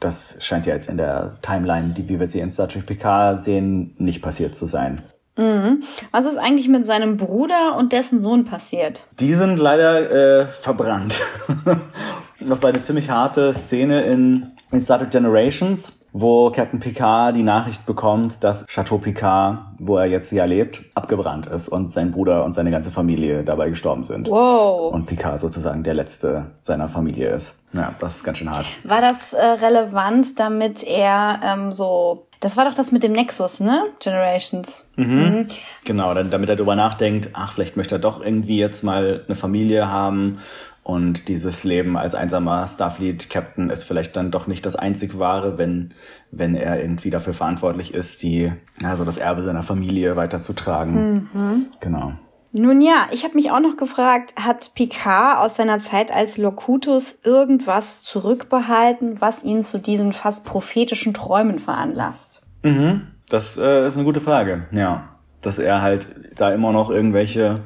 [0.00, 3.40] das scheint ja jetzt in der Timeline, die wie wir sie in Star Trek Picard
[3.40, 5.02] sehen, nicht passiert zu sein.
[5.36, 5.82] Mhm.
[6.12, 9.04] Was ist eigentlich mit seinem Bruder und dessen Sohn passiert?
[9.20, 11.20] Die sind leider äh, verbrannt.
[12.40, 17.42] das war eine ziemlich harte Szene in, in Star Trek Generations wo Captain Picard die
[17.42, 22.42] Nachricht bekommt, dass Chateau Picard, wo er jetzt ja lebt, abgebrannt ist und sein Bruder
[22.46, 24.30] und seine ganze Familie dabei gestorben sind.
[24.30, 24.94] Wow.
[24.94, 27.56] Und Picard sozusagen der letzte seiner Familie ist.
[27.74, 28.64] Ja, das ist ganz schön hart.
[28.84, 32.26] War das äh, relevant, damit er ähm, so.
[32.40, 33.84] Das war doch das mit dem Nexus, ne?
[34.00, 34.90] Generations.
[34.96, 35.46] Mhm.
[35.84, 39.36] Genau, dann, damit er darüber nachdenkt, ach, vielleicht möchte er doch irgendwie jetzt mal eine
[39.36, 40.38] Familie haben
[40.86, 45.94] und dieses Leben als einsamer Starfleet-Captain ist vielleicht dann doch nicht das einzig wahre, wenn,
[46.30, 48.52] wenn er irgendwie dafür verantwortlich ist, die,
[48.84, 51.28] also das Erbe seiner Familie weiterzutragen.
[51.32, 51.66] Mhm.
[51.80, 52.12] Genau.
[52.52, 57.18] Nun ja, ich habe mich auch noch gefragt, hat Picard aus seiner Zeit als Locutus
[57.24, 62.42] irgendwas zurückbehalten, was ihn zu diesen fast prophetischen Träumen veranlasst?
[62.62, 63.08] Mhm.
[63.28, 65.08] Das äh, ist eine gute Frage, ja.
[65.42, 67.64] Dass er halt da immer noch irgendwelche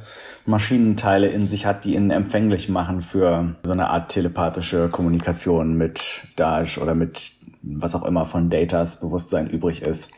[0.51, 6.27] Maschinenteile in sich hat, die ihn empfänglich machen für so eine Art telepathische Kommunikation mit
[6.37, 7.33] Dash oder mit
[7.63, 10.11] was auch immer von Datas Bewusstsein übrig ist.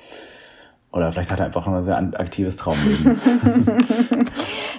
[0.92, 3.18] Oder vielleicht hat er einfach nur ein sehr aktives Traumleben.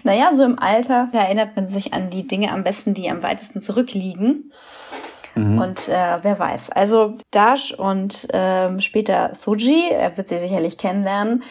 [0.04, 3.62] naja, so im Alter erinnert man sich an die Dinge am besten, die am weitesten
[3.62, 4.52] zurückliegen.
[5.34, 5.58] Mhm.
[5.58, 6.70] Und äh, wer weiß.
[6.70, 11.44] Also Dash und ähm, später Soji, er wird sie sicherlich kennenlernen,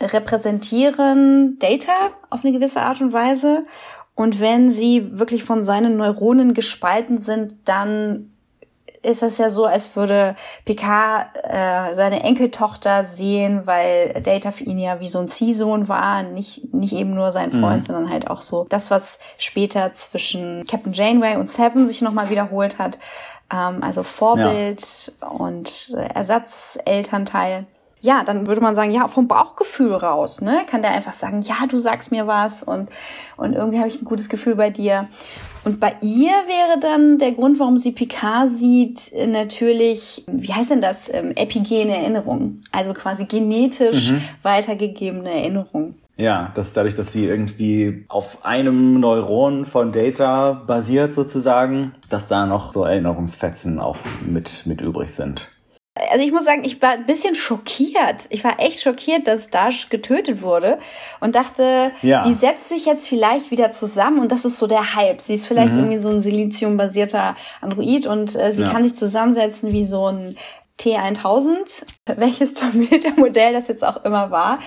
[0.00, 1.92] repräsentieren Data
[2.30, 3.66] auf eine gewisse Art und Weise.
[4.14, 8.32] Und wenn sie wirklich von seinen Neuronen gespalten sind, dann
[9.06, 14.78] ist das ja so, als würde Picard äh, seine Enkeltochter sehen, weil Data für ihn
[14.78, 17.86] ja wie so ein Ziehsohn war, nicht, nicht eben nur sein Freund, mhm.
[17.86, 22.78] sondern halt auch so das, was später zwischen Captain Janeway und Seven sich nochmal wiederholt
[22.78, 22.98] hat.
[23.52, 25.28] Ähm, also Vorbild ja.
[25.28, 27.66] und Ersatzelternteil
[28.06, 30.60] ja, dann würde man sagen, ja, vom Bauchgefühl raus, ne?
[30.70, 32.88] Kann der einfach sagen, ja, du sagst mir was und,
[33.36, 35.08] und irgendwie habe ich ein gutes Gefühl bei dir.
[35.64, 40.80] Und bei ihr wäre dann der Grund, warum sie Picard sieht, natürlich, wie heißt denn
[40.80, 42.60] das, ähm, epigene Erinnerung.
[42.70, 44.22] Also quasi genetisch mhm.
[44.42, 45.96] weitergegebene Erinnerung.
[46.16, 52.46] Ja, das dadurch, dass sie irgendwie auf einem Neuron von Data basiert sozusagen, dass da
[52.46, 55.50] noch so Erinnerungsfetzen auch mit, mit übrig sind
[56.10, 58.26] also ich muss sagen, ich war ein bisschen schockiert.
[58.28, 60.78] Ich war echt schockiert, dass Dash getötet wurde
[61.20, 62.22] und dachte, ja.
[62.22, 65.20] die setzt sich jetzt vielleicht wieder zusammen und das ist so der Hype.
[65.20, 65.80] Sie ist vielleicht mhm.
[65.80, 68.70] irgendwie so ein Silizium-basierter Android und äh, sie ja.
[68.70, 70.36] kann sich zusammensetzen wie so ein
[70.78, 74.58] T1000, welches Torpedo-Modell das jetzt auch immer war.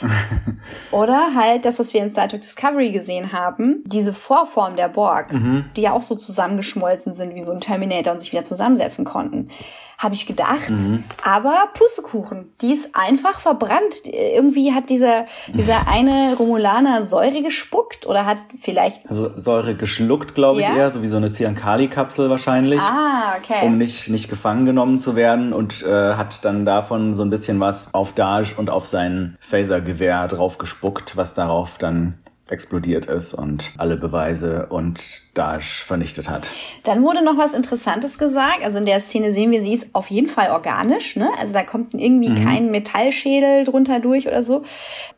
[0.90, 5.32] Oder halt das, was wir in Star Trek Discovery gesehen haben, diese Vorform der Borg,
[5.32, 5.66] mhm.
[5.76, 9.50] die ja auch so zusammengeschmolzen sind wie so ein Terminator und sich wieder zusammensetzen konnten
[9.98, 10.70] habe ich gedacht.
[10.70, 11.02] Mhm.
[11.24, 14.04] Aber Pustekuchen, die ist einfach verbrannt.
[14.04, 19.08] Irgendwie hat dieser, dieser eine Romulaner Säure gespuckt oder hat vielleicht...
[19.08, 20.76] Also Säure geschluckt, glaube ich ja?
[20.76, 22.80] eher, so wie so eine Cyankali-Kapsel wahrscheinlich.
[22.80, 23.66] Ah, okay.
[23.66, 27.58] Um nicht, nicht gefangen genommen zu werden und äh, hat dann davon so ein bisschen
[27.58, 32.18] was auf Daj und auf sein Phasergewehr drauf gespuckt, was darauf dann
[32.50, 36.50] explodiert ist und alle Beweise und Daesh vernichtet hat.
[36.84, 38.64] Dann wurde noch was Interessantes gesagt.
[38.64, 41.16] Also in der Szene sehen wir, sie ist auf jeden Fall organisch.
[41.16, 41.30] Ne?
[41.38, 42.44] Also da kommt irgendwie mhm.
[42.44, 44.64] kein Metallschädel drunter durch oder so.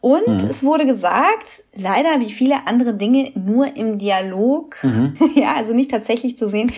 [0.00, 0.50] Und mhm.
[0.50, 5.16] es wurde gesagt, leider wie viele andere Dinge nur im Dialog, mhm.
[5.34, 6.72] ja, also nicht tatsächlich zu sehen,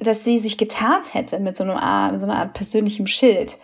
[0.00, 3.58] dass sie sich getarnt hätte mit so, einer, mit so einer Art persönlichem Schild.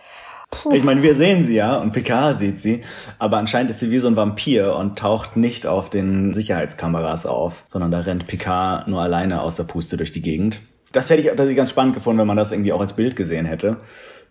[0.71, 2.81] Ich meine, wir sehen sie ja und Picard sieht sie,
[3.19, 7.63] aber anscheinend ist sie wie so ein Vampir und taucht nicht auf den Sicherheitskameras auf,
[7.67, 10.59] sondern da rennt Picard nur alleine aus der Puste durch die Gegend.
[10.91, 13.45] Das hätte ich tatsächlich ganz spannend gefunden, wenn man das irgendwie auch als Bild gesehen
[13.45, 13.77] hätte,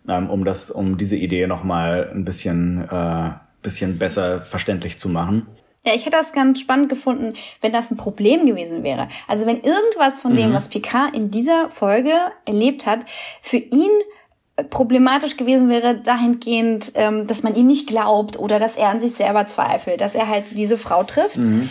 [0.07, 3.31] ähm, um das, um diese Idee nochmal ein bisschen, äh,
[3.61, 5.47] bisschen besser verständlich zu machen.
[5.85, 9.09] Ja, ich hätte das ganz spannend gefunden, wenn das ein Problem gewesen wäre.
[9.27, 10.53] Also wenn irgendwas von dem, mhm.
[10.53, 12.13] was Picard in dieser Folge
[12.45, 13.01] erlebt hat,
[13.41, 13.91] für ihn
[14.69, 19.13] problematisch gewesen wäre dahingehend, ähm, dass man ihm nicht glaubt oder dass er an sich
[19.13, 21.37] selber zweifelt, dass er halt diese Frau trifft.
[21.37, 21.69] Mhm.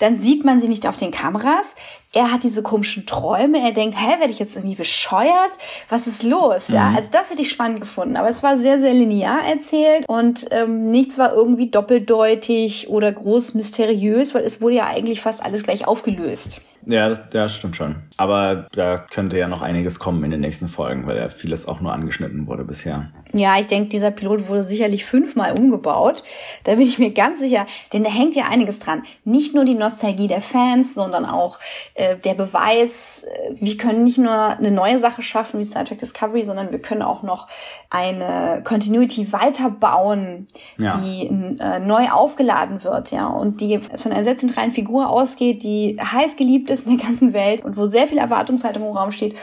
[0.00, 1.66] Dann sieht man sie nicht auf den Kameras.
[2.12, 3.60] Er hat diese komischen Träume.
[3.60, 5.52] Er denkt, hä, werde ich jetzt irgendwie bescheuert?
[5.88, 6.68] Was ist los?
[6.68, 6.74] Mhm.
[6.74, 8.16] Ja, also das hätte ich spannend gefunden.
[8.16, 13.54] Aber es war sehr, sehr linear erzählt und ähm, nichts war irgendwie doppeldeutig oder groß
[13.54, 16.60] mysteriös, weil es wurde ja eigentlich fast alles gleich aufgelöst.
[16.86, 17.96] Ja, das stimmt schon.
[18.16, 21.80] Aber da könnte ja noch einiges kommen in den nächsten Folgen, weil ja vieles auch
[21.80, 23.10] nur angeschnitten wurde bisher.
[23.32, 26.22] Ja, ich denke, dieser Pilot wurde sicherlich fünfmal umgebaut.
[26.62, 29.02] Da bin ich mir ganz sicher, denn da hängt ja einiges dran.
[29.24, 31.58] Nicht nur die Nostalgie der Fans, sondern auch
[31.94, 35.98] äh, der Beweis, äh, wir können nicht nur eine neue Sache schaffen wie Star Trek
[35.98, 37.48] Discovery, sondern wir können auch noch
[37.90, 40.46] eine Continuity weiterbauen,
[40.78, 40.96] ja.
[40.98, 41.26] die
[41.60, 46.36] äh, neu aufgeladen wird, ja, und die von einer sehr zentralen Figur ausgeht, die heiß
[46.36, 49.34] geliebt ist in der ganzen Welt und wo sehr viel Erwartungshaltung im Raum steht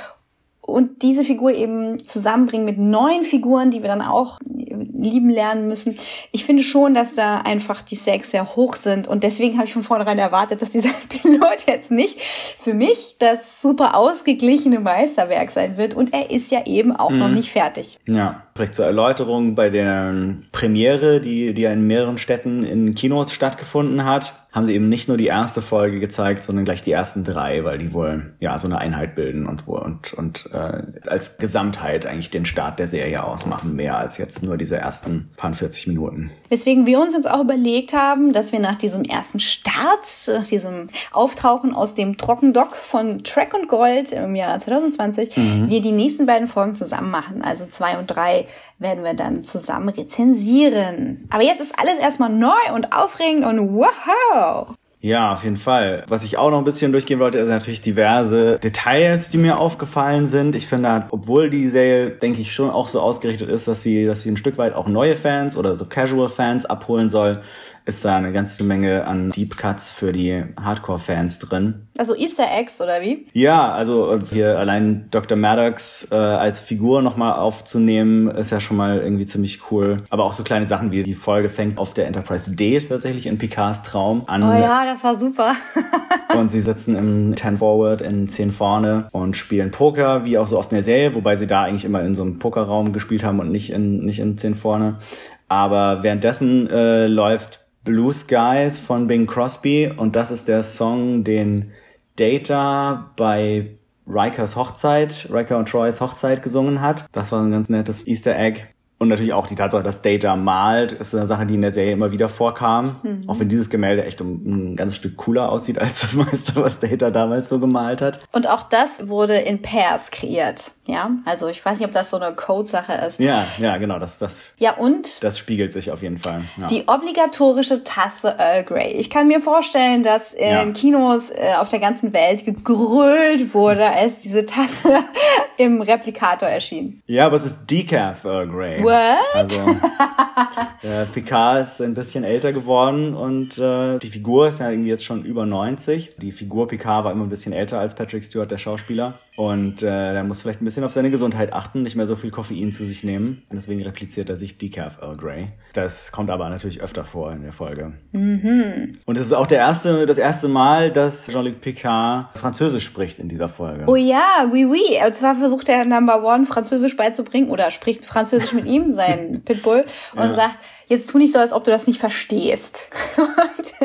[0.62, 5.98] und diese Figur eben zusammenbringen mit neuen Figuren, die wir dann auch lieben lernen müssen.
[6.32, 9.74] Ich finde schon, dass da einfach die Stakes sehr hoch sind und deswegen habe ich
[9.74, 12.20] von vornherein erwartet, dass dieser Pilot jetzt nicht
[12.60, 17.20] für mich das super ausgeglichene Meisterwerk sein wird und er ist ja eben auch mhm.
[17.20, 17.98] noch nicht fertig.
[18.06, 20.14] Ja, vielleicht zur Erläuterung bei der
[20.52, 25.08] Premiere, die, die ja in mehreren Städten in Kinos stattgefunden hat haben sie eben nicht
[25.08, 28.68] nur die erste Folge gezeigt, sondern gleich die ersten drei, weil die wohl ja so
[28.68, 33.76] eine Einheit bilden und und und äh, als Gesamtheit eigentlich den Start der Serie ausmachen,
[33.76, 36.32] mehr als jetzt nur diese ersten paar 40 Minuten.
[36.50, 40.88] Weswegen wir uns jetzt auch überlegt haben, dass wir nach diesem ersten Start, nach diesem
[41.12, 45.70] Auftauchen aus dem Trockendock von Track und Gold im Jahr 2020, mhm.
[45.70, 48.48] wir die nächsten beiden Folgen zusammen machen, also zwei und drei
[48.82, 51.28] werden wir dann zusammen rezensieren.
[51.30, 54.76] Aber jetzt ist alles erstmal neu und aufregend und wow!
[55.04, 56.04] Ja, auf jeden Fall.
[56.10, 60.28] Was ich auch noch ein bisschen durchgehen wollte, ist natürlich diverse Details, die mir aufgefallen
[60.28, 60.56] sind.
[60.56, 64.22] Ich finde, obwohl die Serie, denke ich, schon auch so ausgerichtet ist, dass sie, dass
[64.22, 67.42] sie ein Stück weit auch neue Fans oder so Casual Fans abholen soll,
[67.86, 71.88] ist da eine ganze Menge an Deep Cuts für die Hardcore-Fans drin.
[71.98, 73.28] Also Easter Eggs oder wie?
[73.34, 75.38] Ja, also hier allein Dr.
[75.38, 80.04] Maddox äh, als Figur nochmal aufzunehmen, ist ja schon mal irgendwie ziemlich cool.
[80.10, 83.38] Aber auch so kleine Sachen wie die Folge fängt auf der Enterprise D tatsächlich in
[83.38, 84.44] Picards Traum an.
[84.44, 85.56] Oh ja, das war super.
[86.38, 90.58] und sie sitzen im 10 Forward in 10 vorne und spielen Poker, wie auch so
[90.58, 93.40] oft in der Serie, wobei sie da eigentlich immer in so einem Pokerraum gespielt haben
[93.40, 95.00] und nicht in, nicht in 10 vorne.
[95.48, 101.72] Aber währenddessen äh, läuft Blue Skies von Bing Crosby und das ist der Song, den
[102.16, 107.06] Data bei Rikers Hochzeit, Riker und Troys Hochzeit gesungen hat.
[107.12, 108.62] Das war ein ganz nettes Easter Egg.
[109.02, 111.94] Und natürlich auch die Tatsache, dass Data malt, ist eine Sache, die in der Serie
[111.94, 112.98] immer wieder vorkam.
[113.02, 113.22] Mhm.
[113.26, 116.80] Auch wenn dieses Gemälde echt um ein ganzes Stück cooler aussieht als das meiste, was
[116.80, 118.20] Data damals so gemalt hat.
[118.32, 120.72] Und auch das wurde in Pairs kreiert.
[120.86, 123.20] Ja, also ich weiß nicht, ob das so eine Code-Sache ist.
[123.20, 124.52] Ja, ja, genau, das, das.
[124.58, 125.24] Ja, und?
[125.24, 126.44] Das spiegelt sich auf jeden Fall.
[126.58, 126.68] Ja.
[126.68, 128.92] Die obligatorische Tasse Earl Grey.
[128.94, 130.66] Ich kann mir vorstellen, dass in ja.
[130.72, 135.04] Kinos äh, auf der ganzen Welt gegrölt wurde, als diese Tasse
[135.58, 137.02] im Replikator erschien.
[137.06, 138.84] Ja, aber es ist Decaf Earl Grey.
[138.92, 139.36] What?
[139.36, 139.62] Also,
[140.88, 145.06] äh, Picard ist ein bisschen älter geworden und äh, die Figur ist ja irgendwie jetzt
[145.06, 146.18] schon über 90.
[146.18, 149.20] Die Figur Picard war immer ein bisschen älter als Patrick Stewart, der Schauspieler.
[149.38, 152.32] Und äh, der muss vielleicht ein bisschen auf seine Gesundheit achten, nicht mehr so viel
[152.32, 153.44] Koffein zu sich nehmen.
[153.50, 155.48] Und deswegen repliziert er sich Decaf Earl Grey.
[155.74, 157.94] Das kommt aber natürlich öfter vor in der Folge.
[158.12, 158.98] Mhm.
[159.06, 163.30] Und es ist auch der erste, das erste Mal, dass Jean-Luc Picard Französisch spricht in
[163.30, 163.86] dieser Folge.
[163.88, 165.00] Oh ja, oui, oui.
[165.06, 169.86] Und zwar versucht er Number One Französisch beizubringen oder spricht Französisch mit ihm, sein Pitbull,
[170.14, 170.34] und ja.
[170.34, 172.90] sagt, jetzt tu nicht so, als ob du das nicht verstehst.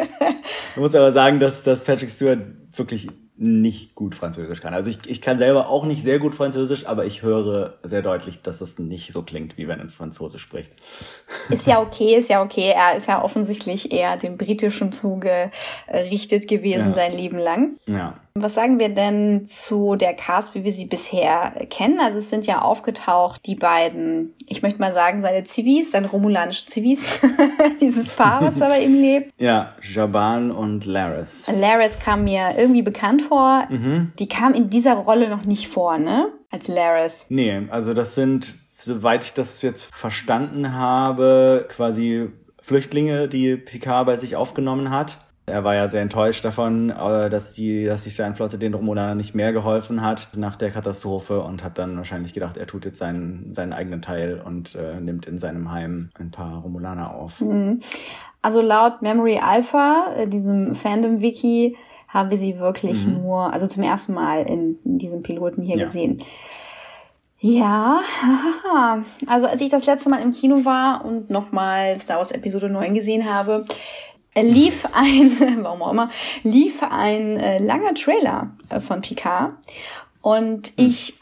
[0.75, 2.41] Man muss aber sagen, dass, dass Patrick Stewart
[2.75, 4.73] wirklich nicht gut Französisch kann.
[4.73, 8.41] Also ich, ich kann selber auch nicht sehr gut Französisch, aber ich höre sehr deutlich,
[8.41, 10.71] dass es nicht so klingt, wie wenn er Franzose spricht.
[11.51, 12.73] Ist ja okay, ist ja okay.
[12.75, 15.51] Er ist ja offensichtlich eher dem britischen Zuge
[15.93, 16.95] richtet gewesen ja.
[16.95, 17.77] sein Leben lang.
[17.87, 18.15] Ja.
[18.43, 22.01] Was sagen wir denn zu der Cast, wie wir sie bisher kennen?
[22.01, 26.69] Also es sind ja aufgetaucht die beiden, ich möchte mal sagen, seine Zivis, seine romulanischen
[26.69, 27.19] Zivis,
[27.81, 29.33] dieses Paar, was da bei ihm lebt.
[29.47, 31.47] Ja, Jaban und Laris.
[31.53, 33.67] Laris kam mir irgendwie bekannt vor.
[33.69, 34.13] Mhm.
[34.19, 36.33] Die kam in dieser Rolle noch nicht vor, ne?
[36.51, 37.27] Als Laris.
[37.29, 42.31] Nee, also das sind, soweit ich das jetzt verstanden habe, quasi
[42.63, 45.19] Flüchtlinge, die Picard bei sich aufgenommen hat.
[45.49, 49.35] Er war ja sehr enttäuscht davon, äh, dass die, dass die Sternflotte den Romulanern nicht
[49.35, 53.55] mehr geholfen hat nach der Katastrophe und hat dann wahrscheinlich gedacht, er tut jetzt seinen,
[53.55, 57.41] seinen eigenen Teil und äh, nimmt in seinem Heim ein paar Romulaner auf.
[57.41, 57.81] Mhm.
[58.43, 61.77] Also laut Memory Alpha, äh, diesem Fandom-Wiki,
[62.09, 63.15] haben wir sie wirklich mhm.
[63.15, 65.85] nur, also zum ersten Mal in, in diesem Piloten hier ja.
[65.85, 66.23] gesehen.
[67.39, 68.01] Ja,
[69.27, 72.95] also als ich das letzte Mal im Kino war und nochmal Star Wars Episode 9
[72.95, 73.67] gesehen habe,
[74.43, 76.11] lief ein, warum auch immer,
[76.43, 79.53] lief ein äh, langer Trailer äh, von Picard.
[80.21, 80.87] Und hm.
[80.87, 81.15] ich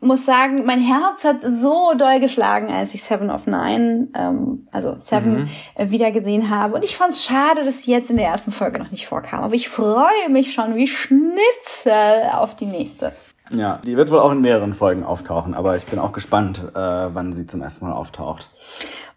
[0.00, 4.96] muss sagen, mein Herz hat so doll geschlagen, als ich Seven of Nine, ähm, also
[4.98, 5.48] Seven, mhm.
[5.74, 6.74] äh, wieder gesehen habe.
[6.76, 9.44] Und ich fand es schade, dass sie jetzt in der ersten Folge noch nicht vorkam.
[9.44, 13.12] Aber ich freue mich schon wie Schnitzel auf die nächste.
[13.50, 16.78] Ja, die wird wohl auch in mehreren Folgen auftauchen, aber ich bin auch gespannt, äh,
[16.78, 18.48] wann sie zum ersten Mal auftaucht.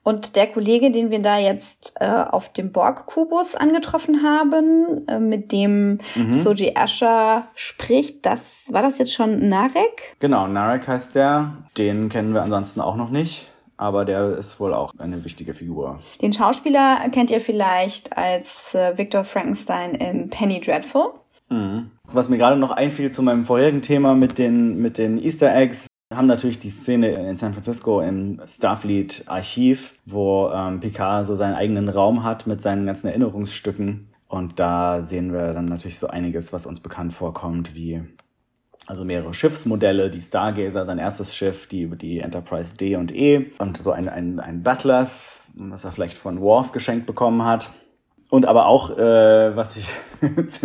[0.03, 5.53] Und der Kollege, den wir da jetzt äh, auf dem Borg-Kubus angetroffen haben, äh, mit
[5.53, 6.33] dem mhm.
[6.33, 10.17] Soji Asher spricht, das war das jetzt schon Narek?
[10.19, 11.53] Genau, Narek heißt der.
[11.77, 13.49] Den kennen wir ansonsten auch noch nicht.
[13.77, 15.99] Aber der ist wohl auch eine wichtige Figur.
[16.21, 21.13] Den Schauspieler kennt ihr vielleicht als äh, Victor Frankenstein in Penny Dreadful.
[21.49, 21.91] Mhm.
[22.05, 25.87] Was mir gerade noch einfiel zu meinem vorherigen Thema mit den, mit den Easter Eggs,
[26.13, 31.35] wir haben natürlich die Szene in San Francisco im Starfleet Archiv, wo ähm, Picard so
[31.35, 34.13] seinen eigenen Raum hat mit seinen ganzen Erinnerungsstücken.
[34.27, 38.03] Und da sehen wir dann natürlich so einiges, was uns bekannt vorkommt, wie
[38.85, 43.77] also mehrere Schiffsmodelle, die Stargazer, sein erstes Schiff, die, die Enterprise D und E und
[43.77, 47.71] so ein, ein, ein Bat'leth, was er vielleicht von Worf geschenkt bekommen hat.
[48.29, 49.87] Und aber auch, äh, was ich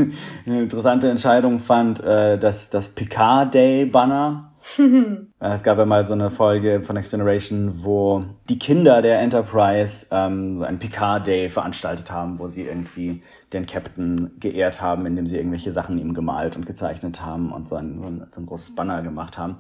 [0.47, 4.48] eine interessante Entscheidung fand, äh, das, das Picard Day Banner,
[5.41, 10.07] es gab ja mal so eine Folge von Next Generation, wo die Kinder der Enterprise
[10.11, 15.27] ähm, so einen Picard Day veranstaltet haben, wo sie irgendwie den Captain geehrt haben, indem
[15.27, 18.47] sie irgendwelche Sachen ihm gemalt und gezeichnet haben und so ein, so ein, so ein
[18.47, 19.57] großes Banner gemacht haben.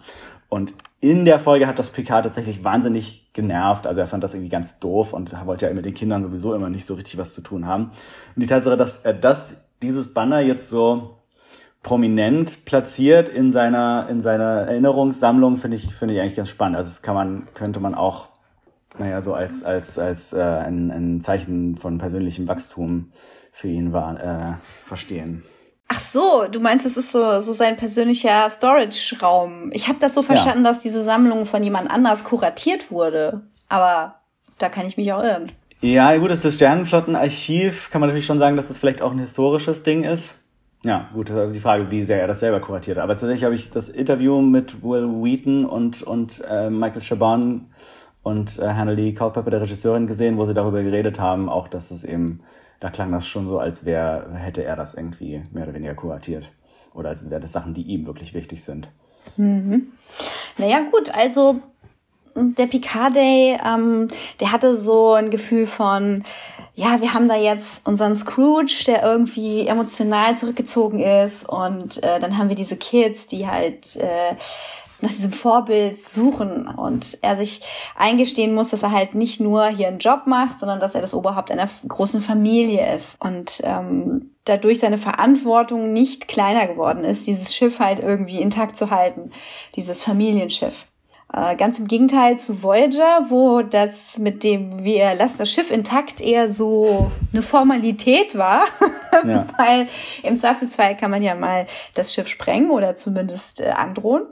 [0.48, 3.86] Und in der Folge hat das Picard tatsächlich wahnsinnig genervt.
[3.86, 6.70] Also er fand das irgendwie ganz doof und wollte ja mit den Kindern sowieso immer
[6.70, 7.90] nicht so richtig was zu tun haben.
[8.34, 11.17] Und die Tatsache, dass er das, dieses Banner jetzt so
[11.82, 16.76] prominent platziert in seiner, in seiner Erinnerungssammlung, finde ich, finde ich eigentlich ganz spannend.
[16.76, 18.28] Also das kann man, könnte man auch,
[18.98, 23.10] naja, so als, als, als äh, ein, ein Zeichen von persönlichem Wachstum
[23.52, 24.54] für ihn war, äh,
[24.84, 25.44] verstehen.
[25.88, 29.70] Ach so, du meinst, das ist so, so sein persönlicher Storage-Raum.
[29.72, 30.70] Ich habe das so verstanden, ja.
[30.70, 33.40] dass diese Sammlung von jemand anders kuratiert wurde.
[33.70, 34.16] Aber
[34.58, 35.50] da kann ich mich auch irren.
[35.80, 37.88] Ja, gut, das ist das Sternenflottenarchiv.
[37.90, 40.34] Kann man natürlich schon sagen, dass das vielleicht auch ein historisches Ding ist.
[40.84, 42.98] Ja, gut, das ist also die Frage, wie sehr er das selber kuratiert.
[42.98, 47.66] Aber tatsächlich habe ich das Interview mit Will Wheaton und, und äh, Michael Chabon
[48.22, 51.90] und äh, Hannah Lee Culpepper, der Regisseurin, gesehen, wo sie darüber geredet haben, auch dass
[51.90, 52.40] es eben,
[52.78, 56.52] da klang das schon so, als wäre, hätte er das irgendwie mehr oder weniger kuratiert.
[56.94, 58.88] Oder als wäre das Sachen, die ihm wirklich wichtig sind.
[59.36, 59.92] Mhm.
[60.58, 61.60] Naja, gut, also
[62.34, 64.08] der Picard Day, ähm,
[64.40, 66.24] der hatte so ein Gefühl von,
[66.78, 71.46] ja, wir haben da jetzt unseren Scrooge, der irgendwie emotional zurückgezogen ist.
[71.48, 74.36] Und äh, dann haben wir diese Kids, die halt äh,
[75.00, 76.68] nach diesem Vorbild suchen.
[76.68, 77.62] Und er sich
[77.96, 81.14] eingestehen muss, dass er halt nicht nur hier einen Job macht, sondern dass er das
[81.14, 83.20] Oberhaupt einer großen Familie ist.
[83.20, 88.90] Und ähm, dadurch seine Verantwortung nicht kleiner geworden ist, dieses Schiff halt irgendwie intakt zu
[88.90, 89.32] halten,
[89.74, 90.86] dieses Familienschiff.
[91.32, 96.22] Äh, ganz im Gegenteil zu Voyager, wo das mit dem wir lassen das Schiff intakt
[96.22, 98.62] eher so eine Formalität war,
[99.26, 99.46] ja.
[99.58, 99.88] weil
[100.22, 104.26] im Zweifelsfall kann man ja mal das Schiff sprengen oder zumindest äh, androhen.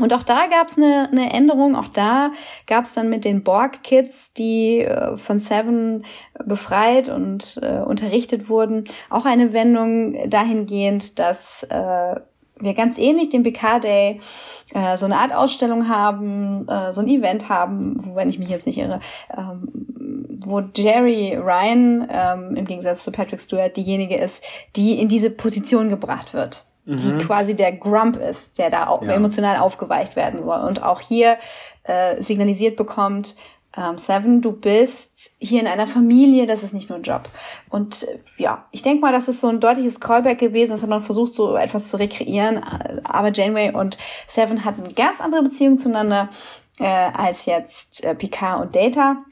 [0.00, 1.76] Und auch da gab es eine, eine Änderung.
[1.76, 2.32] Auch da
[2.66, 6.04] gab es dann mit den Borg-Kids, die äh, von Seven
[6.44, 12.16] befreit und äh, unterrichtet wurden, auch eine Wendung dahingehend, dass äh,
[12.60, 14.20] wir ganz ähnlich dem PK Day
[14.72, 18.48] äh, so eine Art Ausstellung haben, äh, so ein Event haben, wo, wenn ich mich
[18.48, 19.00] jetzt nicht irre,
[19.36, 19.68] ähm,
[20.40, 24.42] wo Jerry Ryan ähm, im Gegensatz zu Patrick Stewart diejenige ist,
[24.76, 26.64] die in diese Position gebracht wird.
[26.86, 26.98] Mhm.
[26.98, 29.12] Die quasi der Grump ist, der da auch ja.
[29.14, 30.60] emotional aufgeweicht werden soll.
[30.60, 31.38] Und auch hier
[31.84, 33.36] äh, signalisiert bekommt,
[33.76, 37.28] ähm, Seven, du bist hier in einer Familie, das ist nicht nur ein Job.
[37.70, 40.88] Und äh, ja, ich denke mal, das ist so ein deutliches Callback gewesen, das hat
[40.88, 42.62] man versucht, so etwas zu rekreieren.
[43.04, 46.28] Aber Janeway und Seven hatten ganz andere Beziehung zueinander
[46.78, 49.24] äh, als jetzt äh, Picard und Data.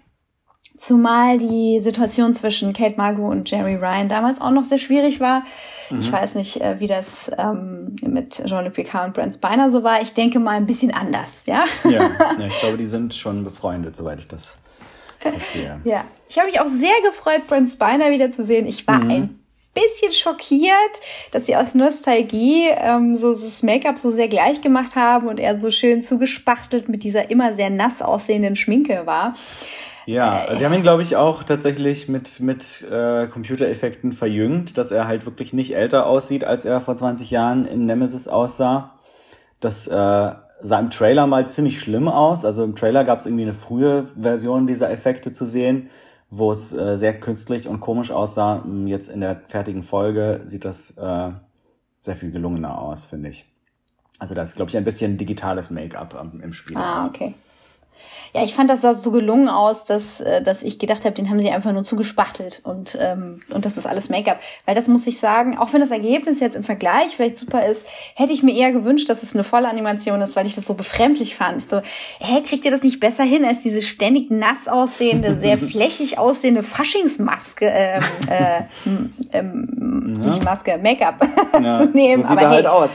[0.82, 5.44] Zumal die Situation zwischen Kate Mulgrew und Jerry Ryan damals auch noch sehr schwierig war.
[5.90, 6.00] Mhm.
[6.00, 10.02] Ich weiß nicht, äh, wie das ähm, mit Jean-Luc Picard und Brent Spiner so war.
[10.02, 11.66] Ich denke mal ein bisschen anders, ja?
[11.84, 11.90] Ja,
[12.36, 14.58] ja ich glaube, die sind schon befreundet, soweit ich das
[15.20, 15.80] verstehe.
[15.84, 18.66] Ja, ich habe mich auch sehr gefreut, Brent Spiner wiederzusehen.
[18.66, 19.10] Ich war mhm.
[19.10, 19.38] ein
[19.74, 25.28] bisschen schockiert, dass sie aus Nostalgie ähm, so das Make-up so sehr gleich gemacht haben
[25.28, 29.36] und er so schön zugespachtelt mit dieser immer sehr nass aussehenden Schminke war.
[30.06, 34.90] Ja, also sie haben ihn, glaube ich, auch tatsächlich mit, mit äh, Computereffekten verjüngt, dass
[34.90, 38.94] er halt wirklich nicht älter aussieht, als er vor 20 Jahren in Nemesis aussah.
[39.60, 42.44] Das äh, sah im Trailer mal ziemlich schlimm aus.
[42.44, 45.88] Also im Trailer gab es irgendwie eine frühe Version dieser Effekte zu sehen,
[46.30, 48.64] wo es äh, sehr künstlich und komisch aussah.
[48.86, 51.30] Jetzt in der fertigen Folge sieht das äh,
[52.00, 53.46] sehr viel gelungener aus, finde ich.
[54.18, 56.76] Also da ist, glaube ich, ein bisschen digitales Make-up im Spiel.
[56.76, 57.34] Ah, okay.
[58.34, 61.28] Ja, ich fand, das sah so gelungen aus, dass, äh, dass ich gedacht habe, den
[61.28, 64.40] haben sie einfach nur zugespachtelt und, ähm, und das ist alles Make-up.
[64.64, 67.86] Weil das muss ich sagen, auch wenn das Ergebnis jetzt im Vergleich vielleicht super ist,
[68.14, 70.74] hätte ich mir eher gewünscht, dass es eine volle Animation ist, weil ich das so
[70.74, 71.58] befremdlich fand.
[71.58, 71.82] Ich so,
[72.20, 76.62] hä, kriegt ihr das nicht besser hin, als diese ständig nass aussehende, sehr flächig aussehende
[76.62, 78.62] Faschingsmaske, ähm, äh,
[79.32, 80.30] ähm, ja.
[80.30, 81.26] nicht Maske, Make-up
[81.62, 81.74] ja.
[81.74, 82.22] zu nehmen.
[82.22, 82.90] So sieht Aber er halt hey, aus.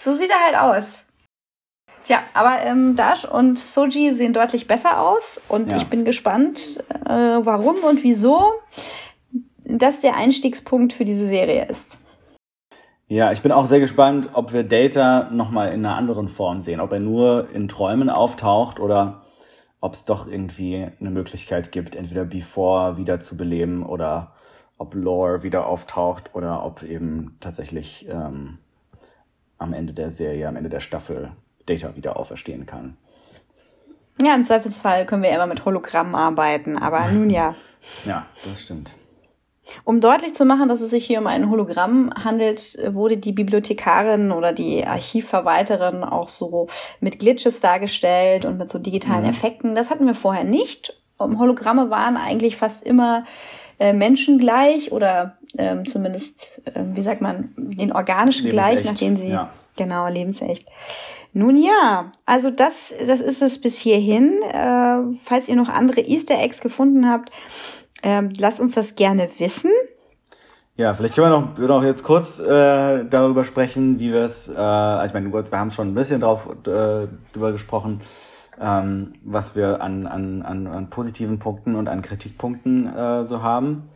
[0.00, 1.02] So sieht er halt aus.
[2.04, 5.76] Tja, aber ähm, Dash und Soji sehen deutlich besser aus und ja.
[5.76, 8.52] ich bin gespannt, äh, warum und wieso
[9.64, 11.98] das der Einstiegspunkt für diese Serie ist.
[13.06, 16.80] Ja, ich bin auch sehr gespannt, ob wir Data nochmal in einer anderen Form sehen.
[16.80, 19.22] Ob er nur in Träumen auftaucht oder
[19.80, 24.32] ob es doch irgendwie eine Möglichkeit gibt, entweder Before wieder zu beleben oder
[24.78, 28.58] ob Lore wieder auftaucht oder ob eben tatsächlich ähm,
[29.58, 31.32] am Ende der Serie, am Ende der Staffel
[31.66, 32.96] Data wieder auferstehen kann.
[34.20, 37.54] Ja, im Zweifelsfall können wir immer mit Hologrammen arbeiten, aber nun ja.
[38.04, 38.94] ja, das stimmt.
[39.84, 44.32] Um deutlich zu machen, dass es sich hier um ein Hologramm handelt, wurde die Bibliothekarin
[44.32, 46.66] oder die Archivverwalterin auch so
[47.00, 49.30] mit Glitches dargestellt und mit so digitalen mhm.
[49.30, 49.74] Effekten.
[49.74, 51.00] Das hatten wir vorher nicht.
[51.18, 53.24] Hologramme waren eigentlich fast immer
[53.78, 59.50] äh, menschengleich oder ähm, zumindest, äh, wie sagt man, den organischen gleich, nachdem sie ja.
[59.76, 60.68] genau lebensecht.
[61.34, 64.42] Nun ja, also das, das ist es bis hierhin.
[64.42, 67.30] Äh, falls ihr noch andere Easter Eggs gefunden habt,
[68.02, 69.70] ähm, lasst uns das gerne wissen.
[70.76, 74.48] Ja, vielleicht können wir noch, wir noch jetzt kurz äh, darüber sprechen, wie wir es,
[74.48, 78.00] äh, also ich meine, wir haben schon ein bisschen drauf äh, drüber gesprochen,
[78.60, 83.90] ähm, was wir an, an, an, an positiven Punkten und an Kritikpunkten äh, so haben.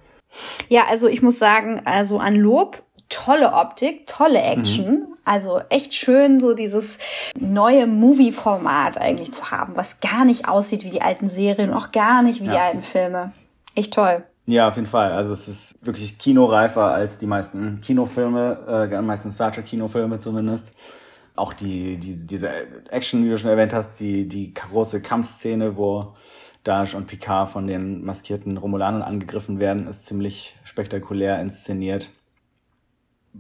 [0.68, 4.90] Ja, also ich muss sagen, also an Lob, tolle Optik, tolle Action.
[4.90, 5.15] Mhm.
[5.26, 6.98] Also echt schön, so dieses
[7.36, 12.22] neue Movie-Format eigentlich zu haben, was gar nicht aussieht wie die alten Serien, auch gar
[12.22, 12.52] nicht wie ja.
[12.52, 13.32] die alten Filme
[13.74, 14.22] echt toll.
[14.46, 15.10] Ja, auf jeden Fall.
[15.10, 20.72] Also es ist wirklich kinoreifer als die meisten Kinofilme, äh, meisten Star Trek Kinofilme zumindest.
[21.34, 22.48] Auch die, die, diese
[22.88, 26.14] Action, wie du schon erwähnt hast, die, die große Kampfszene, wo
[26.62, 32.10] Dash und Picard von den maskierten Romulanern angegriffen werden, ist ziemlich spektakulär inszeniert.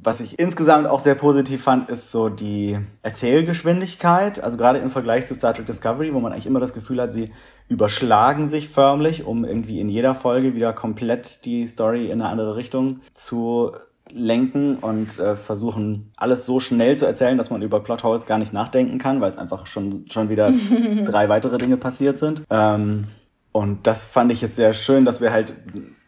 [0.02, 4.42] Was ich insgesamt auch sehr positiv fand, ist so die Erzählgeschwindigkeit.
[4.42, 7.12] Also gerade im Vergleich zu Star Trek Discovery, wo man eigentlich immer das Gefühl hat,
[7.12, 7.30] sie
[7.68, 12.56] überschlagen sich förmlich, um irgendwie in jeder Folge wieder komplett die Story in eine andere
[12.56, 13.72] Richtung zu
[14.10, 18.52] lenken und äh, versuchen, alles so schnell zu erzählen, dass man über Plotholes gar nicht
[18.52, 20.52] nachdenken kann, weil es einfach schon, schon wieder
[21.04, 22.42] drei weitere Dinge passiert sind.
[22.50, 23.06] Ähm,
[23.52, 25.54] und das fand ich jetzt sehr schön, dass wir halt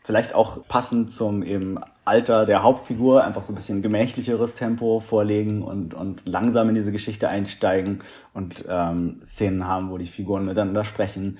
[0.04, 1.78] vielleicht auch passend zum eben
[2.08, 6.90] Alter der Hauptfigur einfach so ein bisschen gemächlicheres Tempo vorlegen und, und langsam in diese
[6.90, 8.00] Geschichte einsteigen
[8.34, 11.38] und ähm, Szenen haben, wo die Figuren miteinander sprechen.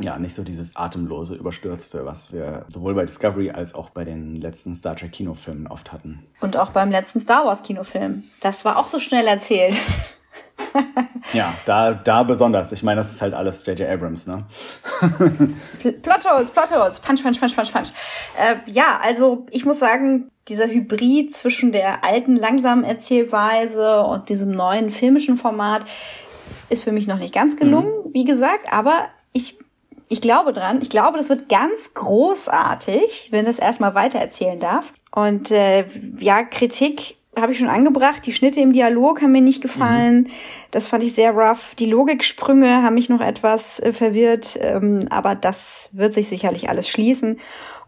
[0.00, 4.40] Ja, nicht so dieses atemlose, überstürzte, was wir sowohl bei Discovery als auch bei den
[4.40, 6.24] letzten Star Trek Kinofilmen oft hatten.
[6.40, 8.24] Und auch beim letzten Star Wars Kinofilm.
[8.40, 9.76] Das war auch so schnell erzählt.
[11.32, 12.72] Ja, da, da besonders.
[12.72, 13.88] Ich meine, das ist halt alles J.J.
[13.88, 14.44] Abrams, ne?
[16.02, 17.88] Plotholes, Plotholes, Punch, Punch, Punch, Punch, Punch.
[18.38, 24.50] Äh, ja, also ich muss sagen, dieser Hybrid zwischen der alten langsamen Erzählweise und diesem
[24.50, 25.84] neuen filmischen Format
[26.68, 28.14] ist für mich noch nicht ganz gelungen, mhm.
[28.14, 29.58] wie gesagt, aber ich
[30.12, 30.80] ich glaube dran.
[30.82, 34.92] Ich glaube, das wird ganz großartig, wenn das erstmal weitererzählen darf.
[35.12, 35.86] Und äh,
[36.18, 38.26] ja, Kritik habe ich schon angebracht.
[38.26, 40.22] Die Schnitte im Dialog haben mir nicht gefallen.
[40.22, 40.30] Mhm.
[40.70, 41.74] Das fand ich sehr rough.
[41.76, 46.88] Die Logiksprünge haben mich noch etwas äh, verwirrt, ähm, aber das wird sich sicherlich alles
[46.88, 47.38] schließen.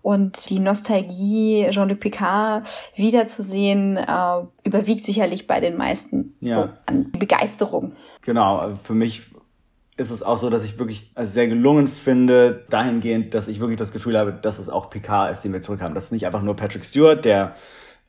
[0.01, 2.67] Und die Nostalgie, Jean-Luc Picard
[2.97, 6.55] wiederzusehen, äh, überwiegt sicherlich bei den meisten ja.
[6.55, 7.93] so an Begeisterung.
[8.23, 9.23] Genau, für mich
[9.97, 13.93] ist es auch so, dass ich wirklich sehr gelungen finde, dahingehend, dass ich wirklich das
[13.93, 15.95] Gefühl habe, dass es auch Picard ist, den wir zurückhaben.
[15.95, 17.55] Das ist nicht einfach nur Patrick Stewart, der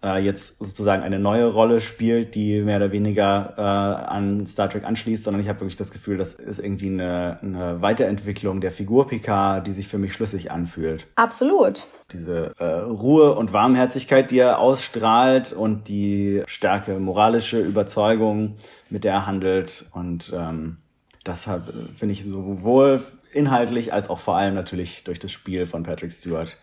[0.03, 4.83] äh, jetzt sozusagen eine neue Rolle spielt, die mehr oder weniger äh, an Star Trek
[4.83, 9.07] anschließt, sondern ich habe wirklich das Gefühl, das ist irgendwie eine, eine Weiterentwicklung der Figur
[9.07, 11.07] Picard, die sich für mich schlüssig anfühlt.
[11.15, 11.87] Absolut.
[12.11, 18.57] Diese äh, Ruhe und Warmherzigkeit, die er ausstrahlt und die starke moralische Überzeugung,
[18.89, 20.77] mit der er handelt und ähm,
[21.23, 21.49] das
[21.95, 23.01] finde ich sowohl
[23.31, 26.57] inhaltlich als auch vor allem natürlich durch das Spiel von Patrick Stewart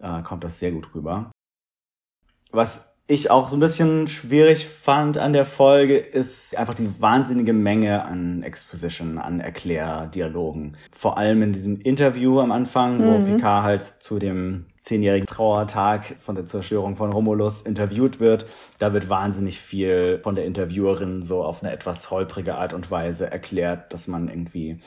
[0.00, 1.30] äh, kommt das sehr gut rüber.
[2.52, 7.52] Was ich auch so ein bisschen schwierig fand an der Folge, ist einfach die wahnsinnige
[7.52, 10.76] Menge an Exposition, an Erklärdialogen.
[10.92, 13.06] Vor allem in diesem Interview am Anfang, mhm.
[13.08, 18.46] wo Picard halt zu dem zehnjährigen Trauertag von der Zerstörung von Romulus interviewt wird.
[18.78, 23.30] Da wird wahnsinnig viel von der Interviewerin so auf eine etwas holprige Art und Weise
[23.30, 24.80] erklärt, dass man irgendwie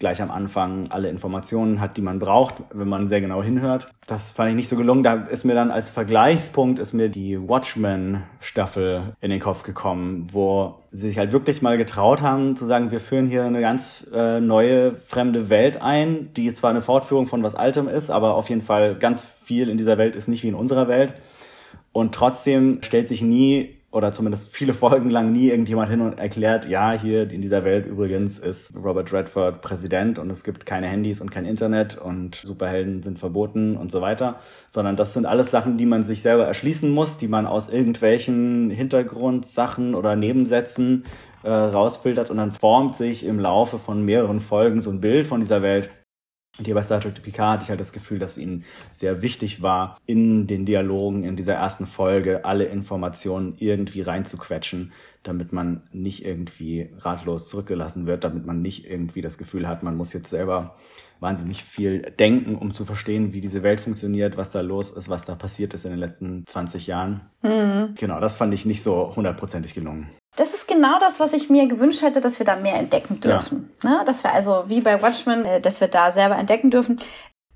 [0.00, 3.88] gleich am Anfang alle Informationen hat, die man braucht, wenn man sehr genau hinhört.
[4.06, 5.04] Das fand ich nicht so gelungen.
[5.04, 10.78] Da ist mir dann als Vergleichspunkt ist mir die Watchmen-Staffel in den Kopf gekommen, wo
[10.90, 14.40] sie sich halt wirklich mal getraut haben zu sagen, wir führen hier eine ganz äh,
[14.40, 18.62] neue, fremde Welt ein, die zwar eine Fortführung von was Altem ist, aber auf jeden
[18.62, 21.12] Fall ganz viel in dieser Welt ist nicht wie in unserer Welt.
[21.92, 26.68] Und trotzdem stellt sich nie oder zumindest viele Folgen lang nie irgendjemand hin und erklärt,
[26.68, 31.20] ja, hier in dieser Welt übrigens ist Robert Redford Präsident und es gibt keine Handys
[31.20, 34.38] und kein Internet und Superhelden sind verboten und so weiter,
[34.70, 38.70] sondern das sind alles Sachen, die man sich selber erschließen muss, die man aus irgendwelchen
[38.70, 41.04] Hintergrundsachen oder Nebensätzen
[41.42, 45.40] äh, rausfiltert und dann formt sich im Laufe von mehreren Folgen so ein Bild von
[45.40, 45.90] dieser Welt,
[46.60, 49.62] und hier bei Star Trek Picard hatte ich halt das Gefühl, dass ihnen sehr wichtig
[49.62, 54.92] war, in den Dialogen in dieser ersten Folge alle Informationen irgendwie reinzuquetschen,
[55.22, 59.96] damit man nicht irgendwie ratlos zurückgelassen wird, damit man nicht irgendwie das Gefühl hat, man
[59.96, 60.76] muss jetzt selber
[61.18, 65.24] wahnsinnig viel denken, um zu verstehen, wie diese Welt funktioniert, was da los ist, was
[65.24, 67.22] da passiert ist in den letzten 20 Jahren.
[67.40, 67.94] Mhm.
[67.94, 70.10] Genau, das fand ich nicht so hundertprozentig gelungen.
[70.36, 73.70] Das ist genau das, was ich mir gewünscht hätte, dass wir da mehr entdecken dürfen.
[73.82, 73.90] Ja.
[73.90, 74.04] Ne?
[74.04, 77.00] Dass wir also wie bei Watchmen, äh, dass wir da selber entdecken dürfen.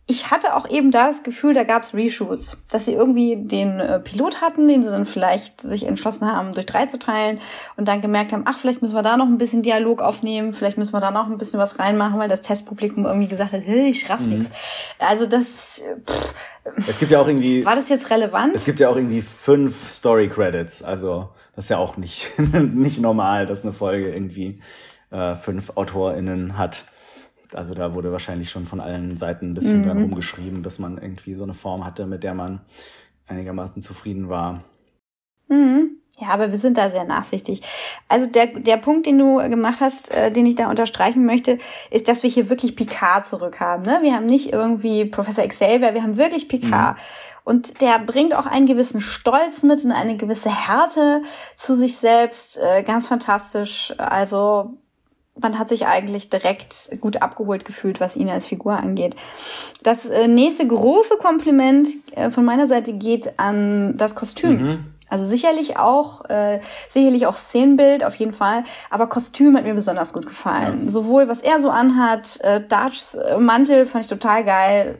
[0.07, 3.81] Ich hatte auch eben da das Gefühl, da gab es Reshoots, dass sie irgendwie den
[3.81, 7.41] äh, Pilot hatten, den sie dann vielleicht sich entschlossen haben, durch drei zu teilen
[7.79, 10.77] und dann gemerkt haben, ach, vielleicht müssen wir da noch ein bisschen Dialog aufnehmen, vielleicht
[10.77, 13.89] müssen wir da noch ein bisschen was reinmachen, weil das Testpublikum irgendwie gesagt hat, hey,
[13.89, 14.41] ich raff mhm.
[14.41, 14.51] nix.
[14.99, 15.83] Also das.
[16.07, 16.35] Pff,
[16.87, 17.65] es gibt ja auch irgendwie.
[17.65, 18.55] War das jetzt relevant?
[18.55, 23.01] Es gibt ja auch irgendwie fünf Story Credits, also das ist ja auch nicht, nicht
[23.01, 24.61] normal, dass eine Folge irgendwie
[25.11, 26.85] äh, fünf AutorInnen hat.
[27.53, 29.85] Also da wurde wahrscheinlich schon von allen Seiten ein bisschen mhm.
[29.87, 32.61] dran rumgeschrieben, dass man irgendwie so eine Form hatte, mit der man
[33.27, 34.65] einigermaßen zufrieden war.
[35.49, 35.99] Mhm.
[36.21, 37.61] Ja, aber wir sind da sehr nachsichtig.
[38.09, 41.59] Also der, der Punkt, den du gemacht hast, äh, den ich da unterstreichen möchte,
[41.91, 43.85] ist, dass wir hier wirklich Picard zurückhaben.
[43.85, 43.99] Ne?
[44.03, 46.97] Wir haben nicht irgendwie Professor Xavier, wir haben wirklich Picard.
[46.97, 47.03] Mhm.
[47.43, 51.23] Und der bringt auch einen gewissen Stolz mit und eine gewisse Härte
[51.57, 52.59] zu sich selbst.
[52.59, 53.93] Äh, ganz fantastisch.
[53.99, 54.79] Also
[55.39, 59.17] man hat sich eigentlich direkt gut abgeholt gefühlt, was ihn als Figur angeht.
[59.83, 64.63] Das äh, nächste große Kompliment äh, von meiner Seite geht an das Kostüm.
[64.63, 64.94] Mhm.
[65.15, 66.59] Also sicherlich auch, äh,
[66.89, 70.87] sicherlich auch Szenenbild auf jeden Fall, aber Kostüm hat mir besonders gut gefallen.
[70.87, 70.91] Ja.
[70.91, 74.99] Sowohl was er so anhat, äh, Darts äh, Mantel fand ich total geil.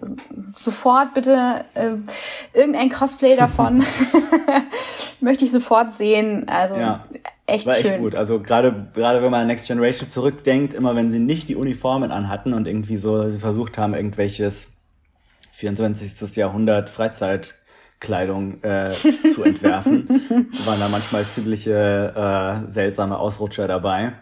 [0.57, 1.97] Sofort bitte äh,
[2.57, 3.85] irgendein Cosplay davon
[5.21, 6.49] möchte ich sofort sehen.
[6.49, 7.05] Also ja.
[7.47, 8.01] Echt war echt schön.
[8.01, 8.15] gut.
[8.15, 12.13] Also gerade gerade wenn man an Next Generation zurückdenkt, immer wenn sie nicht die Uniformen
[12.13, 14.69] anhatten und irgendwie so sie versucht haben irgendwelches
[15.51, 16.37] 24.
[16.37, 17.57] Jahrhundert Freizeit
[18.05, 18.93] Kleidung äh,
[19.35, 20.07] zu entwerfen.
[20.67, 24.13] waren da manchmal ziemliche äh, seltsame Ausrutscher dabei.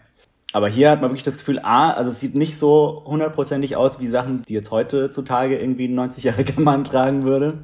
[0.53, 3.99] Aber hier hat man wirklich das Gefühl, A, also es sieht nicht so hundertprozentig aus
[3.99, 7.63] wie Sachen, die jetzt heutzutage irgendwie ein 90-jähriger Mann tragen würde.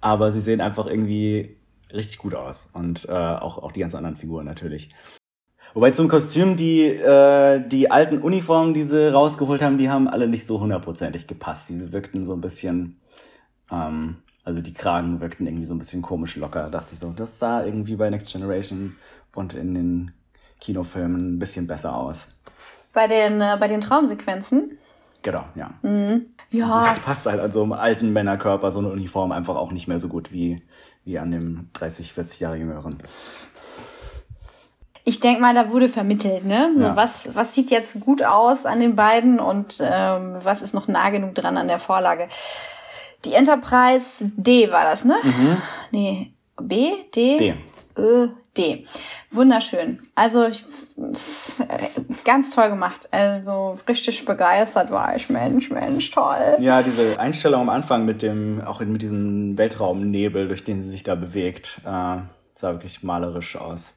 [0.00, 1.56] Aber sie sehen einfach irgendwie
[1.94, 2.68] richtig gut aus.
[2.72, 4.90] Und äh, auch, auch die ganzen anderen Figuren natürlich.
[5.72, 10.26] Wobei zum Kostüm, die, äh, die alten Uniformen, die sie rausgeholt haben, die haben alle
[10.26, 11.68] nicht so hundertprozentig gepasst.
[11.68, 13.00] Die wirkten so ein bisschen,
[13.70, 14.16] ähm,
[14.46, 16.62] also die Kragen wirkten irgendwie so ein bisschen komisch locker.
[16.62, 18.96] Da dachte ich so, das sah irgendwie bei Next Generation
[19.34, 20.12] und in den
[20.60, 22.28] Kinofilmen ein bisschen besser aus.
[22.92, 24.78] Bei den, äh, bei den Traumsequenzen?
[25.22, 25.70] Genau, ja.
[25.82, 26.26] Mhm.
[26.50, 26.94] Ja.
[26.94, 29.98] Das passt halt an so einem alten Männerkörper, so eine Uniform einfach auch nicht mehr
[29.98, 30.62] so gut wie,
[31.04, 32.98] wie an dem 30, 40 Jahre jüngeren.
[35.02, 36.70] Ich denke mal, da wurde vermittelt, ne?
[36.76, 36.96] So, ja.
[36.96, 41.10] was, was sieht jetzt gut aus an den beiden und ähm, was ist noch nah
[41.10, 42.28] genug dran an der Vorlage?
[43.26, 45.16] Die Enterprise D war das, ne?
[45.22, 45.56] Mhm.
[45.90, 47.36] Nee, B, D?
[47.36, 47.54] D.
[47.98, 48.86] Ö, D.
[49.30, 50.00] Wunderschön.
[50.14, 50.64] Also ich,
[52.24, 53.08] ganz toll gemacht.
[53.10, 55.28] Also richtig begeistert war ich.
[55.28, 56.56] Mensch, Mensch, toll.
[56.60, 61.02] Ja, diese Einstellung am Anfang mit dem, auch mit diesem Weltraumnebel, durch den sie sich
[61.02, 62.18] da bewegt, äh,
[62.54, 63.92] sah wirklich malerisch aus.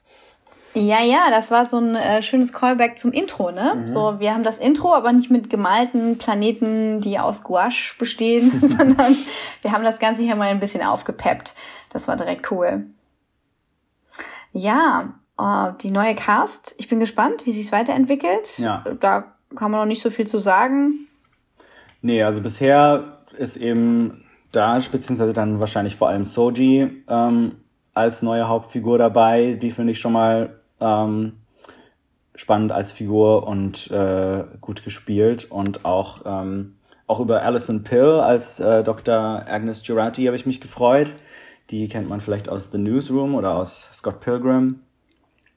[0.74, 3.74] Ja, ja, das war so ein äh, schönes Callback zum Intro, ne?
[3.74, 3.88] Mhm.
[3.88, 9.16] So, wir haben das Intro, aber nicht mit gemalten Planeten, die aus Gouache bestehen, sondern
[9.62, 11.54] wir haben das Ganze hier mal ein bisschen aufgepeppt.
[11.90, 12.86] Das war direkt cool.
[14.52, 16.76] Ja, äh, die neue Cast.
[16.78, 18.58] Ich bin gespannt, wie sich es weiterentwickelt.
[18.58, 18.84] Ja.
[19.00, 19.24] Da
[19.56, 21.08] kann man noch nicht so viel zu sagen.
[22.00, 27.56] Nee, also bisher ist eben da, beziehungsweise dann wahrscheinlich vor allem Soji ähm,
[27.92, 29.58] als neue Hauptfigur dabei.
[29.60, 31.34] Die finde ich schon mal ähm,
[32.34, 35.50] spannend als Figur und äh, gut gespielt.
[35.50, 36.76] Und auch, ähm,
[37.06, 39.44] auch über Alison Pill als äh, Dr.
[39.46, 41.14] Agnes Girardi habe ich mich gefreut.
[41.70, 44.80] Die kennt man vielleicht aus The Newsroom oder aus Scott Pilgrim.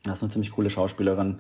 [0.04, 1.40] Das ist eine ziemlich coole Schauspielerin.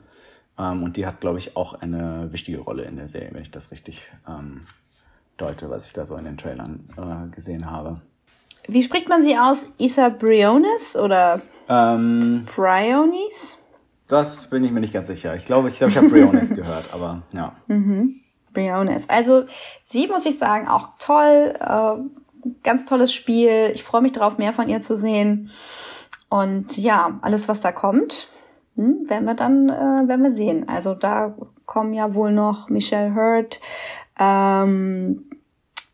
[0.58, 3.52] Ähm, und die hat, glaube ich, auch eine wichtige Rolle in der Serie, wenn ich
[3.52, 4.68] das richtig ähm,
[5.38, 8.02] deute, was ich da so in den Trailern äh, gesehen habe.
[8.68, 9.68] Wie spricht man sie aus?
[9.78, 13.58] Isa Briones oder ähm, Briones?
[14.08, 15.36] Das bin ich mir nicht ganz sicher.
[15.36, 17.56] Ich glaube, ich, glaube, ich habe Briones gehört, aber ja.
[17.68, 18.22] Mhm.
[18.54, 19.10] Briones.
[19.10, 19.43] Also
[19.82, 21.54] sie muss ich sagen, auch toll.
[21.60, 23.72] Äh, ganz tolles Spiel.
[23.74, 25.49] Ich freue mich darauf, mehr von ihr zu sehen.
[26.30, 28.30] Und ja, alles, was da kommt,
[28.76, 30.68] hm, werden wir dann äh, werden wir sehen.
[30.68, 31.36] Also da
[31.66, 33.62] kommen ja wohl noch Michelle Hurt,
[34.20, 35.30] ähm,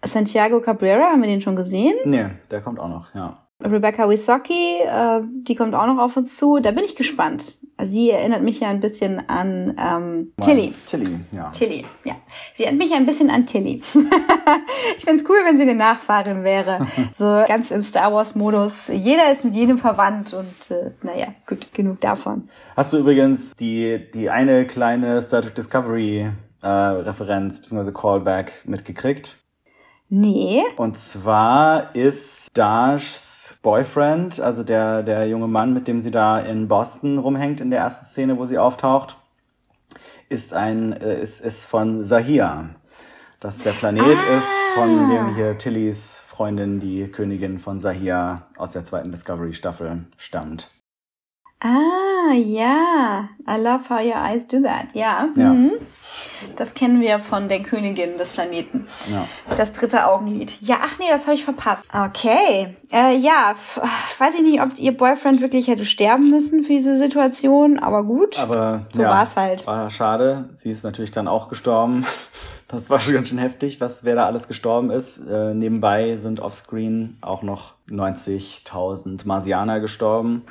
[0.03, 1.95] Santiago Cabrera, haben wir den schon gesehen?
[2.05, 3.45] Nee, der kommt auch noch, ja.
[3.61, 6.59] Rebecca Wisocki, äh, die kommt auch noch auf uns zu.
[6.59, 7.57] Da bin ich gespannt.
[7.81, 10.73] Sie erinnert mich ja ein bisschen an ähm, Tilly.
[10.85, 11.49] Tilly, ja.
[11.51, 12.15] Tilly, ja.
[12.53, 13.81] Sie erinnert mich ein bisschen an Tilly.
[14.97, 16.87] ich find's cool, wenn sie eine Nachfahrin wäre.
[17.13, 18.89] So ganz im Star Wars-Modus.
[18.89, 22.49] Jeder ist mit jedem verwandt und äh, naja, gut, genug davon.
[22.75, 26.29] Hast du übrigens die, die eine kleine Star Trek Discovery
[26.61, 27.91] äh, Referenz bzw.
[27.91, 29.38] Callback mitgekriegt?
[30.09, 30.63] Nee.
[30.75, 36.67] Und zwar ist Dashs Boyfriend, also der, der junge Mann, mit dem sie da in
[36.67, 39.17] Boston rumhängt in der ersten Szene, wo sie auftaucht,
[40.27, 42.69] ist ein, äh, ist, ist von Sahia.
[43.39, 44.37] Das der Planet Ah.
[44.37, 50.69] ist, von dem hier Tillys Freundin, die Königin von Sahia aus der zweiten Discovery-Staffel stammt.
[51.61, 53.29] Ah, ja.
[53.47, 54.93] I love how your eyes do that.
[54.93, 55.27] Ja.
[55.35, 55.53] Ja.
[55.53, 55.71] Mhm.
[56.55, 58.87] Das kennen wir von der Königin des Planeten.
[59.11, 59.27] Ja.
[59.55, 60.57] Das dritte Augenlid.
[60.61, 61.85] Ja, ach nee, das habe ich verpasst.
[61.93, 62.75] Okay.
[62.91, 63.55] Äh, ja,
[64.17, 68.39] weiß ich nicht, ob ihr Boyfriend wirklich hätte sterben müssen für diese Situation, aber gut.
[68.39, 69.67] Aber So ja, war's halt.
[69.67, 70.49] War schade.
[70.57, 72.05] Sie ist natürlich dann auch gestorben.
[72.71, 75.17] Das war schon ganz schön heftig, was wer da alles gestorben ist.
[75.27, 80.43] Äh, nebenbei sind offscreen auch noch 90.000 Marsianer gestorben.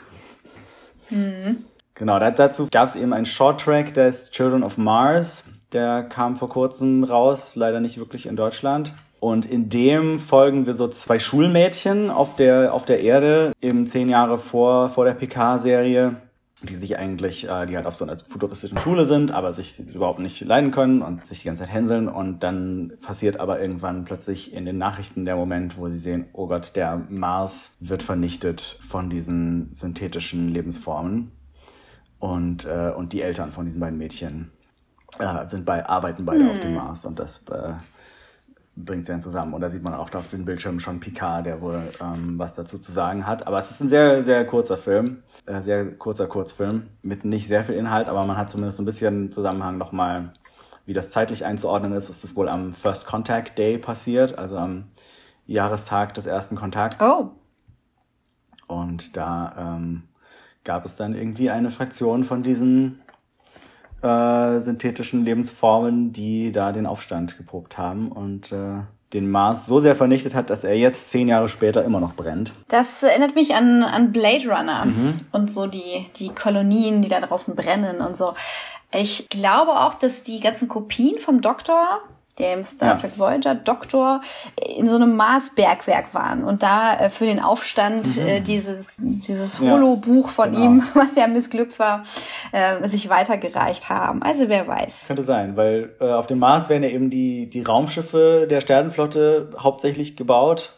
[1.94, 5.44] Genau, da, dazu gab es eben einen Shorttrack, der ist Children of Mars.
[5.72, 8.94] Der kam vor kurzem raus, leider nicht wirklich in Deutschland.
[9.20, 14.08] Und in dem folgen wir so zwei Schulmädchen auf der, auf der Erde, eben zehn
[14.08, 16.16] Jahre vor, vor der PK-Serie,
[16.62, 20.18] die sich eigentlich, äh, die halt auf so einer futuristischen Schule sind, aber sich überhaupt
[20.18, 22.08] nicht leiden können und sich die ganze Zeit hänseln.
[22.08, 26.48] Und dann passiert aber irgendwann plötzlich in den Nachrichten der Moment, wo sie sehen, oh
[26.48, 31.32] Gott, der Mars wird vernichtet von diesen synthetischen Lebensformen.
[32.18, 34.50] Und, äh, und die Eltern von diesen beiden Mädchen
[35.20, 37.74] äh, sind bei, arbeiten beide auf dem Mars und das äh,
[38.84, 39.54] bringt sie dann zusammen.
[39.54, 42.78] Und da sieht man auch auf dem Bildschirm schon Picard, der wohl ähm, was dazu
[42.78, 43.46] zu sagen hat.
[43.46, 47.64] Aber es ist ein sehr, sehr kurzer Film, äh, sehr kurzer Kurzfilm mit nicht sehr
[47.64, 50.32] viel Inhalt, aber man hat zumindest ein bisschen Zusammenhang nochmal,
[50.86, 52.08] wie das zeitlich einzuordnen ist.
[52.08, 54.84] Es ist wohl am First Contact Day passiert, also am
[55.46, 57.02] Jahrestag des ersten Kontakts.
[57.02, 57.30] Oh.
[58.66, 60.04] Und da ähm,
[60.64, 63.00] gab es dann irgendwie eine Fraktion von diesen
[64.02, 68.80] äh, synthetischen Lebensformen, die da den Aufstand geprobt haben und äh,
[69.12, 72.52] den Mars so sehr vernichtet hat, dass er jetzt zehn Jahre später immer noch brennt.
[72.68, 74.86] Das erinnert mich an, an Blade Runner
[75.32, 78.34] und so die, die Kolonien, die da draußen brennen und so.
[78.92, 82.00] Ich glaube auch, dass die ganzen Kopien vom Doktor,
[82.38, 83.00] dem Star Ja.
[83.00, 84.22] Trek Voyager Doktor,
[84.56, 90.30] in so einem Mars-Bergwerk waren und da äh, für den Aufstand äh, dieses, dieses Holo-Buch
[90.30, 90.64] von genau.
[90.64, 92.02] ihm, was ja missglückt war,
[92.52, 94.22] äh, sich weitergereicht haben.
[94.22, 95.04] Also wer weiß.
[95.06, 99.50] Könnte sein, weil äh, auf dem Mars werden ja eben die, die Raumschiffe der Sternenflotte
[99.58, 100.74] hauptsächlich gebaut.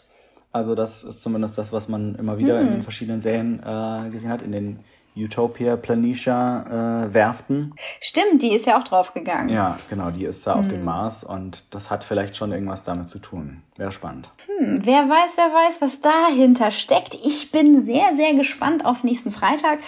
[0.53, 4.31] Also das ist zumindest das, was man immer wieder in den verschiedenen Serien äh, gesehen
[4.31, 4.81] hat, in den
[5.17, 7.75] Utopia Planitia äh, Werften.
[8.01, 9.49] Stimmt, die ist ja auch draufgegangen.
[9.49, 13.11] Ja, genau, die ist da auf dem Mars und das hat vielleicht schon irgendwas damit
[13.11, 13.63] zu tun.
[13.77, 14.31] Wäre spannend.
[14.59, 17.15] Wer weiß, wer weiß, was dahinter steckt.
[17.15, 19.79] Ich bin sehr, sehr gespannt auf nächsten Freitag.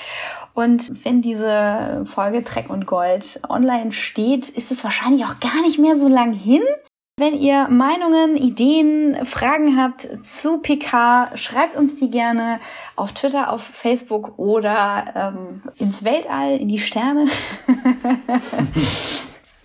[0.55, 5.79] Und wenn diese Folge Dreck und Gold online steht, ist es wahrscheinlich auch gar nicht
[5.79, 6.63] mehr so lang hin.
[7.23, 12.59] Wenn ihr Meinungen, Ideen, Fragen habt zu PK, schreibt uns die gerne
[12.97, 17.29] auf Twitter, auf Facebook oder ähm, ins Weltall, in die Sterne.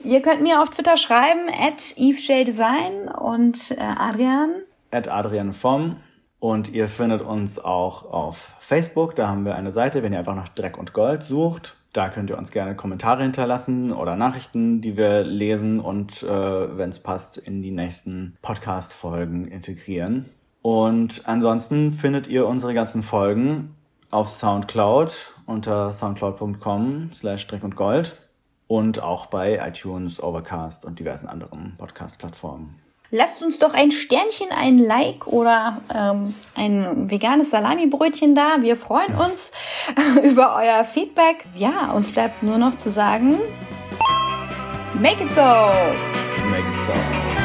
[0.04, 4.52] ihr könnt mir auf Twitter schreiben, at EveJDesign und äh, Adrian.
[4.92, 5.96] At Adrian Vom.
[6.38, 9.16] Und ihr findet uns auch auf Facebook.
[9.16, 11.76] Da haben wir eine Seite, wenn ihr einfach nach Dreck und Gold sucht.
[11.98, 16.92] Da könnt ihr uns gerne Kommentare hinterlassen oder Nachrichten, die wir lesen und äh, wenn
[16.92, 20.26] es passt, in die nächsten Podcast-Folgen integrieren.
[20.62, 23.74] Und ansonsten findet ihr unsere ganzen Folgen
[24.12, 28.16] auf Soundcloud unter soundcloud.com slash Dreck und Gold
[28.68, 32.76] und auch bei iTunes, Overcast und diversen anderen Podcast-Plattformen.
[33.10, 38.58] Lasst uns doch ein Sternchen, ein Like oder ähm, ein veganes Salamibrötchen da.
[38.60, 39.54] Wir freuen uns
[40.24, 41.46] über euer Feedback.
[41.56, 43.38] Ja, uns bleibt nur noch zu sagen,
[44.94, 45.42] make it so!
[45.42, 47.37] Make it so.